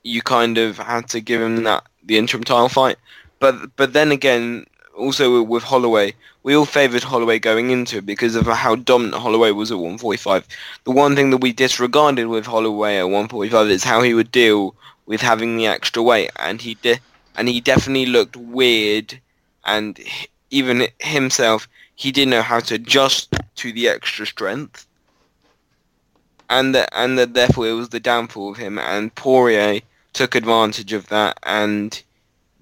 you 0.04 0.22
kind 0.22 0.58
of 0.58 0.78
had 0.78 1.08
to 1.10 1.22
give 1.22 1.42
him 1.42 1.64
that 1.64 1.86
the 2.04 2.18
interim 2.18 2.44
title 2.44 2.68
fight. 2.68 2.98
But 3.44 3.76
but 3.76 3.92
then 3.92 4.14
again, 4.14 4.68
also 4.96 5.44
with 5.44 5.64
Holloway, 5.64 6.14
we 6.44 6.56
all 6.56 6.64
favoured 6.64 7.04
Holloway 7.04 7.40
going 7.40 7.72
into 7.72 7.98
it 7.98 8.06
because 8.06 8.38
of 8.38 8.46
how 8.46 8.76
dominant 8.76 9.22
Holloway 9.22 9.52
was 9.52 9.70
at 9.70 9.80
145. 9.80 10.48
The 10.86 10.92
one 10.92 11.14
thing 11.14 11.30
that 11.32 11.42
we 11.42 11.52
disregarded 11.52 12.28
with 12.28 12.46
Holloway 12.46 13.00
at 13.00 13.04
145 13.04 13.68
is 13.68 13.84
how 13.84 14.02
he 14.02 14.14
would 14.14 14.32
deal 14.32 14.76
with 15.06 15.20
having 15.20 15.58
the 15.58 15.68
extra 15.68 16.02
weight, 16.02 16.32
and 16.40 16.62
he 16.62 16.76
de- 16.76 17.02
and 17.36 17.50
he 17.50 17.60
definitely 17.60 18.06
looked 18.06 18.38
weird, 18.38 19.20
and 19.66 20.00
even 20.50 20.88
himself, 21.00 21.68
he 21.96 22.14
didn't 22.14 22.32
know 22.32 22.44
how 22.44 22.62
to 22.62 22.76
adjust 22.76 23.36
to 23.56 23.74
the 23.74 23.90
extra 23.90 24.26
strength, 24.26 24.88
and 26.50 26.74
that 26.76 26.88
and 26.94 27.20
that 27.20 27.34
therefore 27.34 27.68
it 27.68 27.74
was 27.74 27.90
the 27.90 28.00
downfall 28.00 28.52
of 28.52 28.58
him. 28.58 28.80
And 28.80 29.14
Poirier 29.14 29.82
took 30.14 30.34
advantage 30.34 30.94
of 30.94 31.10
that, 31.10 31.38
and 31.44 32.02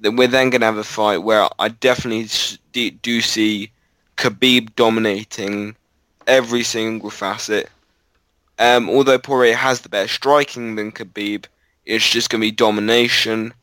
then 0.01 0.15
we're 0.15 0.27
then 0.27 0.49
going 0.49 0.61
to 0.61 0.65
have 0.65 0.77
a 0.77 0.83
fight 0.83 1.19
where 1.19 1.47
I 1.59 1.69
definitely 1.69 2.27
do 2.73 3.21
see 3.21 3.71
Khabib 4.17 4.75
dominating 4.75 5.75
every 6.25 6.63
single 6.63 7.11
facet. 7.11 7.69
Um, 8.57 8.89
although 8.89 9.19
Poirier 9.19 9.55
has 9.55 9.81
the 9.81 9.89
better 9.89 10.07
striking 10.07 10.75
than 10.75 10.91
Khabib, 10.91 11.45
it's 11.85 12.09
just 12.09 12.29
going 12.29 12.41
to 12.41 12.47
be 12.47 12.51
domination, 12.51 13.53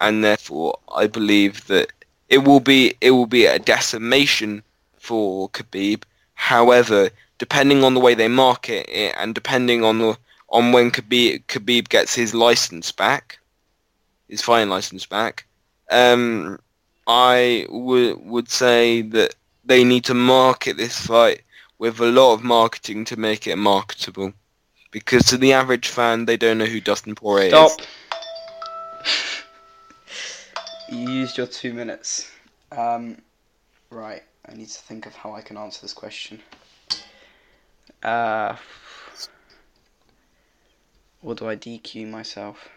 and 0.00 0.22
therefore 0.22 0.78
I 0.94 1.06
believe 1.06 1.66
that 1.66 1.90
it 2.28 2.38
will 2.38 2.60
be 2.60 2.94
it 3.00 3.12
will 3.12 3.26
be 3.26 3.46
a 3.46 3.58
decimation 3.58 4.62
for 4.98 5.48
Khabib. 5.50 6.02
However, 6.34 7.10
depending 7.38 7.84
on 7.84 7.94
the 7.94 8.00
way 8.00 8.14
they 8.14 8.28
market 8.28 8.86
it, 8.88 9.14
and 9.18 9.34
depending 9.34 9.82
on 9.82 9.98
the 9.98 10.18
on 10.50 10.72
when 10.72 10.90
Khabib, 10.90 11.44
Khabib 11.46 11.88
gets 11.88 12.14
his 12.14 12.34
license 12.34 12.92
back, 12.92 13.38
his 14.28 14.42
fighting 14.42 14.68
license 14.68 15.06
back, 15.06 15.46
um, 15.90 16.58
I 17.06 17.66
would 17.68 18.24
would 18.24 18.48
say 18.48 19.02
that 19.02 19.34
they 19.64 19.84
need 19.84 20.04
to 20.04 20.14
market 20.14 20.76
this 20.76 20.98
fight 20.98 21.42
with 21.78 22.00
a 22.00 22.06
lot 22.06 22.34
of 22.34 22.42
marketing 22.42 23.04
to 23.06 23.16
make 23.18 23.46
it 23.46 23.56
marketable. 23.56 24.32
Because 24.90 25.24
to 25.26 25.36
the 25.36 25.52
average 25.52 25.88
fan, 25.88 26.24
they 26.24 26.36
don't 26.36 26.58
know 26.58 26.66
who 26.66 26.80
Dustin 26.80 27.14
Poirier 27.14 27.46
is. 27.46 27.50
Stop. 27.50 27.80
is. 27.80 27.86
You 30.88 31.10
used 31.10 31.36
your 31.36 31.46
two 31.46 31.72
minutes. 31.72 32.30
Um, 32.70 33.18
right. 33.90 34.22
I 34.48 34.54
need 34.54 34.68
to 34.68 34.80
think 34.82 35.06
of 35.06 35.14
how 35.14 35.32
I 35.32 35.40
can 35.40 35.56
answer 35.56 35.80
this 35.82 35.94
question. 35.94 36.40
Uh, 38.02 38.56
or 41.22 41.34
do 41.34 41.48
I 41.48 41.56
DQ 41.56 42.08
myself? 42.10 42.68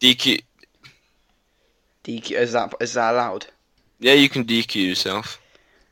DQ. 0.00 0.40
DQ 2.04 2.30
is 2.32 2.52
that 2.52 2.74
is 2.80 2.94
that 2.94 3.14
allowed? 3.14 3.46
Yeah, 3.98 4.14
you 4.14 4.28
can 4.28 4.44
DQ 4.44 4.88
yourself, 4.88 5.40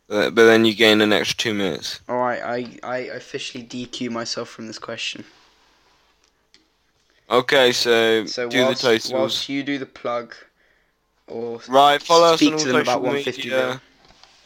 but, 0.06 0.34
but 0.34 0.46
then 0.46 0.64
you 0.64 0.74
gain 0.74 1.00
an 1.02 1.12
extra 1.12 1.36
two 1.36 1.54
minutes. 1.54 2.00
All 2.08 2.18
right. 2.18 2.40
I 2.42 2.78
I 2.82 2.98
officially 2.98 3.64
DQ 3.64 4.10
myself 4.10 4.48
from 4.48 4.66
this 4.66 4.78
question. 4.78 5.24
Okay, 7.30 7.72
so, 7.72 8.24
So 8.24 8.48
do 8.48 8.64
whilst, 8.64 8.80
the 8.80 8.88
totals. 8.88 9.12
whilst 9.12 9.48
you 9.50 9.62
do 9.62 9.78
the 9.78 9.84
plug, 9.84 10.34
or 11.26 11.60
Right, 11.68 12.00
follow 12.00 12.32
us 12.32 12.40
speak 12.40 12.54
on 12.54 12.58
to 12.60 12.64
all 12.68 12.72
them 12.72 12.82
about 12.82 13.02
social 13.02 13.02
150 13.02 13.42
media. 13.42 13.80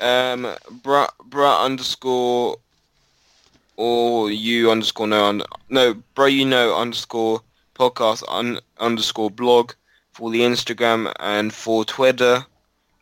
Um, 0.01 0.57
bra, 0.83 1.07
bra 1.25 1.65
underscore 1.65 2.57
or 3.77 4.31
you 4.31 4.71
underscore 4.71 5.07
no 5.07 5.41
no 5.69 5.95
bro 6.15 6.27
you 6.27 6.45
know 6.45 6.77
underscore 6.77 7.41
podcast 7.83 8.23
un, 8.29 8.61
underscore 8.79 9.31
blog 9.31 9.73
for 10.13 10.31
the 10.31 10.41
Instagram 10.41 11.13
and 11.19 11.53
for 11.53 11.85
Twitter, 11.85 12.47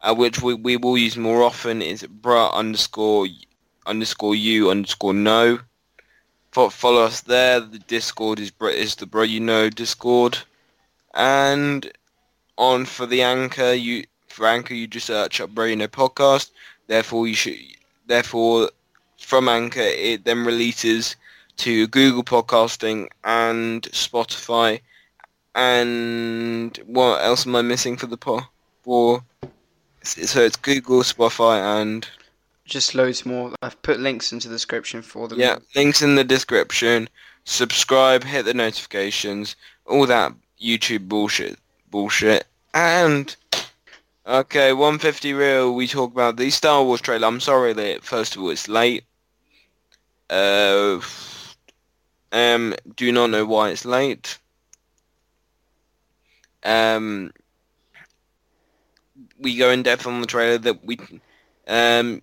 uh, 0.03 0.15
which 0.15 0.41
we, 0.41 0.55
we 0.55 0.77
will 0.77 0.97
use 0.97 1.17
more 1.17 1.43
often 1.43 1.83
is 1.83 2.03
bra 2.05 2.51
underscore 2.51 3.27
underscore 3.87 4.35
you 4.35 4.71
underscore 4.71 5.13
no. 5.15 5.61
Fo- 6.53 6.71
follow 6.71 7.03
us 7.03 7.21
there. 7.21 7.61
The 7.61 7.79
Discord 7.81 8.41
is 8.41 8.53
is 8.61 8.95
the 8.97 9.07
bro 9.07 9.23
you 9.23 9.41
know 9.41 9.69
Discord, 9.71 10.39
and 11.15 11.91
on 12.57 12.87
for 12.87 13.07
the 13.07 13.23
anchor 13.23 13.73
you 13.73 14.05
for 14.29 14.47
anchor 14.47 14.75
you 14.75 14.87
just 14.87 15.07
search 15.07 15.41
up 15.41 15.51
bro 15.51 15.67
you 15.67 15.77
know 15.77 15.89
podcast. 15.89 16.51
Therefore 16.87 17.27
you 17.27 17.35
should 17.35 17.59
therefore 18.07 18.71
from 19.19 19.49
Anchor, 19.49 19.81
it 19.81 20.25
then 20.25 20.45
releases 20.45 21.17
to 21.61 21.87
Google 21.89 22.25
Podcasting 22.25 23.09
and 23.23 23.83
Spotify. 23.93 24.81
And 25.55 26.75
what 26.87 27.23
else 27.23 27.47
am 27.47 27.55
I 27.55 27.61
missing 27.61 27.99
for 27.99 28.07
the 28.07 28.17
po? 28.17 28.41
For 28.83 29.23
so 30.03 30.41
it's 30.41 30.57
Google, 30.57 31.03
Spotify, 31.03 31.83
and 31.83 32.09
just 32.65 32.95
loads 32.95 33.27
more. 33.27 33.53
I've 33.61 33.81
put 33.83 34.01
links 34.01 34.33
into 34.33 34.49
the 34.49 34.55
description 34.55 35.03
for 35.03 35.29
them. 35.29 35.39
yeah, 35.39 35.59
links 35.77 36.01
in 36.01 36.15
the 36.15 36.25
description. 36.25 37.11
Subscribe, 37.45 38.25
hit 38.25 38.47
the 38.47 38.55
notifications, 38.55 39.55
all 39.85 40.07
that 40.07 40.33
YouTube 40.59 41.09
bullshit, 41.09 41.59
bullshit, 41.91 42.47
and 42.73 43.37
okay, 44.27 44.73
150 44.73 45.35
real. 45.35 45.75
We 45.75 45.87
talk 45.87 46.11
about 46.11 46.39
the 46.39 46.49
Star 46.49 46.83
Wars 46.83 47.03
trailer. 47.03 47.29
I'm 47.29 47.41
sorry 47.41 47.75
that 47.75 48.03
first 48.03 48.35
of 48.35 48.43
all 48.43 48.49
it's 48.49 48.67
late. 48.67 49.05
Uh, 50.31 51.01
um, 52.33 52.75
do 52.97 53.13
not 53.13 53.31
know 53.31 53.45
why 53.45 53.71
it's 53.71 53.85
late. 53.85 54.39
Um, 56.63 57.33
we 59.39 59.57
go 59.57 59.71
in 59.71 59.83
depth 59.83 60.07
on 60.07 60.21
the 60.21 60.27
trailer 60.27 60.59
that 60.59 60.85
we, 60.85 60.99
um, 61.67 62.23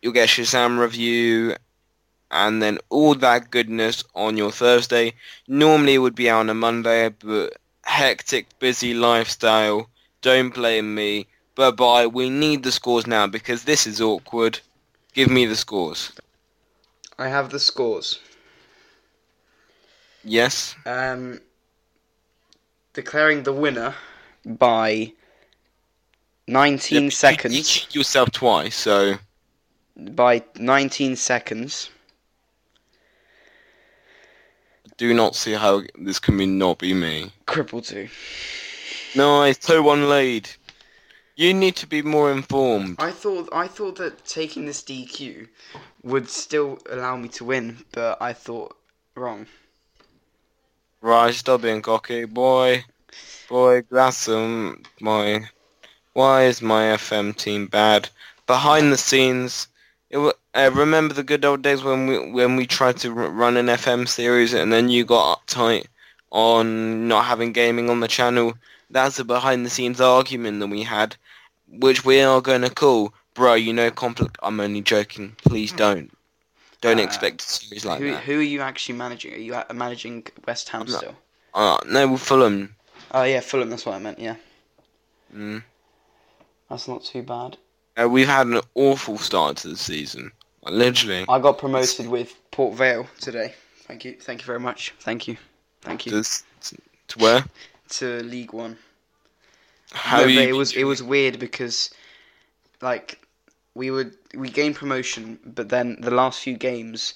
you'll 0.00 0.12
get 0.12 0.28
Shazam 0.28 0.78
review, 0.78 1.56
and 2.30 2.62
then 2.62 2.78
all 2.88 3.14
that 3.16 3.50
goodness 3.50 4.04
on 4.14 4.36
your 4.36 4.50
Thursday. 4.50 5.14
Normally 5.46 5.94
it 5.94 5.98
would 5.98 6.14
be 6.14 6.30
out 6.30 6.40
on 6.40 6.50
a 6.50 6.54
Monday, 6.54 7.10
but 7.10 7.56
hectic, 7.84 8.58
busy 8.58 8.94
lifestyle. 8.94 9.88
Don't 10.22 10.54
blame 10.54 10.94
me. 10.94 11.26
Bye 11.54 11.70
bye. 11.70 12.06
We 12.06 12.30
need 12.30 12.62
the 12.62 12.72
scores 12.72 13.06
now 13.06 13.26
because 13.26 13.64
this 13.64 13.86
is 13.86 14.00
awkward. 14.00 14.60
Give 15.12 15.28
me 15.28 15.44
the 15.44 15.56
scores. 15.56 16.12
I 17.18 17.28
have 17.28 17.50
the 17.50 17.60
scores. 17.60 18.18
Yes. 20.24 20.74
Um, 20.86 21.40
declaring 22.92 23.42
the 23.42 23.52
winner 23.52 23.94
by 24.44 25.12
19 26.46 27.04
Yeah, 27.04 27.10
seconds. 27.10 27.54
You, 27.54 27.58
you 27.58 27.64
cheat 27.64 27.94
yourself 27.94 28.30
twice, 28.30 28.76
so 28.76 29.14
By 29.96 30.42
19 30.56 31.16
seconds. 31.16 31.90
do 34.98 35.12
not 35.14 35.34
see 35.34 35.52
how 35.52 35.82
this 35.98 36.18
can 36.20 36.38
be 36.38 36.46
not 36.46 36.78
be 36.78 36.94
me. 36.94 37.32
Cripple 37.46 37.84
2. 37.84 38.08
Nice, 39.18 39.58
2-1 39.58 40.08
lead. 40.08 40.48
You 41.34 41.52
need 41.54 41.76
to 41.76 41.86
be 41.86 42.02
more 42.02 42.30
informed. 42.30 42.96
I 43.00 43.10
thought 43.10 43.48
I 43.52 43.66
thought 43.66 43.96
that 43.96 44.24
taking 44.24 44.66
this 44.66 44.82
DQ 44.82 45.48
would 46.04 46.28
still 46.28 46.78
allow 46.88 47.16
me 47.16 47.28
to 47.30 47.44
win, 47.44 47.84
but 47.92 48.20
I 48.20 48.32
thought 48.32 48.76
wrong. 49.16 49.46
Right, 51.02 51.34
stop 51.34 51.60
being 51.60 51.82
cocky, 51.82 52.24
boy. 52.24 52.86
Boy, 53.48 53.82
that's 53.90 54.28
um, 54.28 54.82
my. 55.00 55.50
Why 56.14 56.44
is 56.44 56.62
my 56.62 56.84
FM 56.86 57.34
team 57.34 57.66
bad? 57.66 58.10
Behind 58.46 58.92
the 58.92 58.96
scenes, 58.98 59.68
it 60.10 60.18
uh, 60.54 60.70
remember 60.74 61.14
the 61.14 61.22
good 61.22 61.44
old 61.44 61.62
days 61.62 61.82
when 61.82 62.06
we 62.06 62.30
when 62.32 62.56
we 62.56 62.66
tried 62.66 62.98
to 62.98 63.08
r- 63.10 63.30
run 63.30 63.56
an 63.56 63.68
FM 63.68 64.06
series 64.06 64.54
and 64.54 64.72
then 64.72 64.88
you 64.88 65.04
got 65.04 65.46
uptight 65.46 65.86
on 66.30 67.08
not 67.08 67.26
having 67.26 67.52
gaming 67.52 67.90
on 67.90 68.00
the 68.00 68.08
channel. 68.08 68.54
that's 68.90 69.18
a 69.18 69.24
behind 69.24 69.66
the 69.66 69.70
scenes 69.70 70.00
argument 70.00 70.60
that 70.60 70.68
we 70.68 70.82
had, 70.84 71.16
which 71.68 72.04
we 72.04 72.20
are 72.22 72.40
going 72.40 72.62
to 72.62 72.70
call, 72.70 73.14
bro, 73.34 73.54
you 73.54 73.72
know, 73.72 73.90
conflict. 73.90 74.38
I'm 74.42 74.60
only 74.60 74.82
joking. 74.82 75.36
Please 75.44 75.72
don't. 75.72 76.10
Don't 76.82 76.98
Uh, 76.98 77.02
expect 77.04 77.40
a 77.40 77.44
series 77.44 77.84
like 77.86 78.00
who, 78.00 78.10
that. 78.10 78.22
who 78.24 78.38
are 78.40 78.42
you 78.42 78.60
actually 78.60 78.96
managing? 78.98 79.32
Are 79.32 79.38
you 79.38 79.54
uh, 79.54 79.64
managing 79.72 80.26
West 80.46 80.68
Ham 80.68 80.86
still? 80.86 81.16
Uh, 81.54 81.78
no, 81.86 82.16
Fulham. 82.18 82.76
Oh 83.12 83.22
yeah, 83.22 83.40
Fulham. 83.40 83.70
That's 83.70 83.86
what 83.86 83.94
I 83.94 83.98
meant. 83.98 84.18
Yeah, 84.18 84.36
Mm. 85.34 85.62
that's 86.68 86.88
not 86.88 87.04
too 87.04 87.22
bad. 87.22 87.56
Uh, 87.96 88.08
we've 88.08 88.26
had 88.26 88.46
an 88.48 88.60
awful 88.74 89.16
start 89.16 89.58
to 89.58 89.68
the 89.68 89.76
season. 89.76 90.32
Literally. 90.64 91.24
I 91.28 91.38
got 91.38 91.58
promoted 91.58 92.08
with 92.08 92.34
Port 92.50 92.74
Vale 92.76 93.06
today. 93.20 93.54
Thank 93.86 94.04
you. 94.04 94.16
Thank 94.20 94.40
you 94.40 94.46
very 94.46 94.60
much. 94.60 94.92
Thank 95.00 95.28
you. 95.28 95.36
Thank 95.82 96.06
you. 96.06 96.12
Just 96.12 96.44
to 97.08 97.18
where? 97.18 97.44
To 97.90 98.22
League 98.22 98.52
One. 98.52 98.76
How 99.92 100.22
No, 100.22 100.26
you 100.26 100.40
it 100.40 100.52
was 100.56 100.72
it 100.74 100.84
was 100.84 101.02
weird 101.02 101.38
because 101.38 101.90
like 102.80 103.20
we 103.74 103.90
would 103.90 104.16
we 104.34 104.48
gained 104.50 104.76
promotion, 104.76 105.38
but 105.44 105.68
then 105.68 105.96
the 106.00 106.10
last 106.10 106.40
few 106.40 106.56
games 106.56 107.14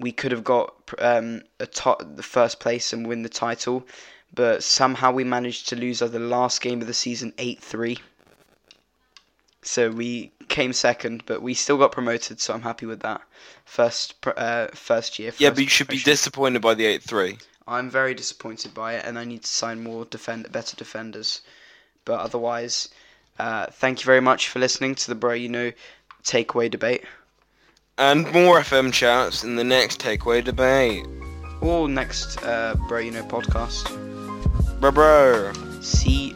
we 0.00 0.12
could 0.12 0.32
have 0.32 0.44
got 0.44 0.74
um, 0.98 1.42
a 1.60 1.66
top, 1.66 2.02
the 2.16 2.22
first 2.22 2.60
place 2.60 2.92
and 2.92 3.06
win 3.06 3.22
the 3.22 3.28
title, 3.28 3.86
but 4.34 4.62
somehow 4.62 5.12
we 5.12 5.24
managed 5.24 5.68
to 5.68 5.76
lose 5.76 6.02
at 6.02 6.12
the 6.12 6.18
last 6.18 6.60
game 6.60 6.80
of 6.80 6.86
the 6.86 6.94
season 6.94 7.32
eight 7.38 7.60
three. 7.62 7.98
So 9.62 9.90
we 9.90 10.30
came 10.48 10.74
second, 10.74 11.24
but 11.24 11.40
we 11.40 11.54
still 11.54 11.78
got 11.78 11.90
promoted, 11.90 12.38
so 12.38 12.52
I'm 12.52 12.60
happy 12.62 12.84
with 12.84 13.00
that. 13.00 13.22
First, 13.64 14.14
uh, 14.26 14.68
first 14.74 15.18
year. 15.18 15.32
Yeah, 15.38 15.50
but 15.50 15.60
you 15.60 15.68
should 15.68 15.88
be 15.88 15.98
disappointed 15.98 16.60
by 16.60 16.74
the 16.74 16.84
8-3. 16.98 17.40
I'm 17.66 17.88
very 17.88 18.12
disappointed 18.12 18.74
by 18.74 18.94
it, 18.96 19.06
and 19.06 19.18
I 19.18 19.24
need 19.24 19.42
to 19.42 19.48
sign 19.48 19.82
more 19.82 20.04
defend 20.04 20.52
better 20.52 20.76
defenders. 20.76 21.40
But 22.04 22.20
otherwise, 22.20 22.90
uh, 23.38 23.66
thank 23.70 24.00
you 24.00 24.06
very 24.06 24.20
much 24.20 24.48
for 24.48 24.58
listening 24.58 24.94
to 24.96 25.08
the 25.08 25.14
Bro 25.14 25.34
You 25.34 25.48
Know 25.48 25.72
takeaway 26.22 26.70
debate. 26.70 27.04
And 27.98 28.24
more 28.32 28.60
FM 28.60 28.92
chats 28.92 29.44
in 29.44 29.56
the 29.56 29.64
next 29.64 30.00
takeaway 30.00 30.42
debate. 30.42 31.06
Or 31.60 31.88
next 31.88 32.42
uh, 32.42 32.76
Bro 32.88 33.00
You 33.00 33.10
Know 33.12 33.22
podcast. 33.24 33.88
Bro, 34.80 34.92
bro. 34.92 35.52
See 35.80 36.34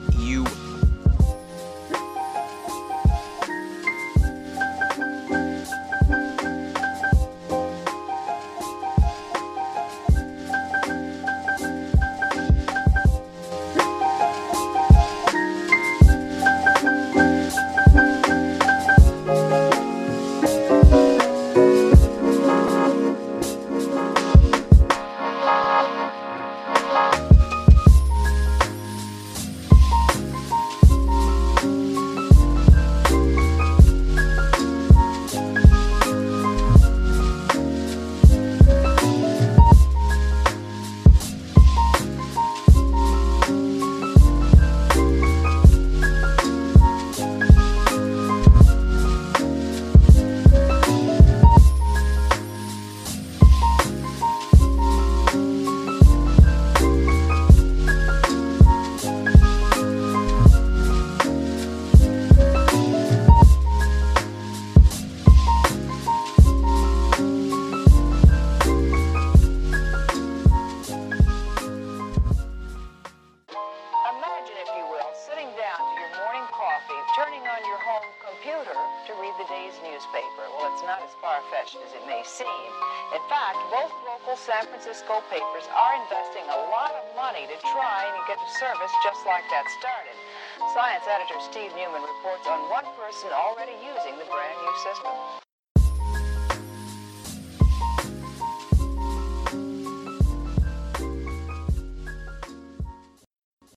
Steve 91.40 91.70
Newman 91.76 92.02
reports 92.02 92.48
on 92.48 92.68
one 92.68 92.84
person 92.98 93.30
already 93.30 93.72
using 93.78 94.18
the 94.18 94.24
brand 94.24 94.58
new 94.60 94.74
system. 94.82 95.47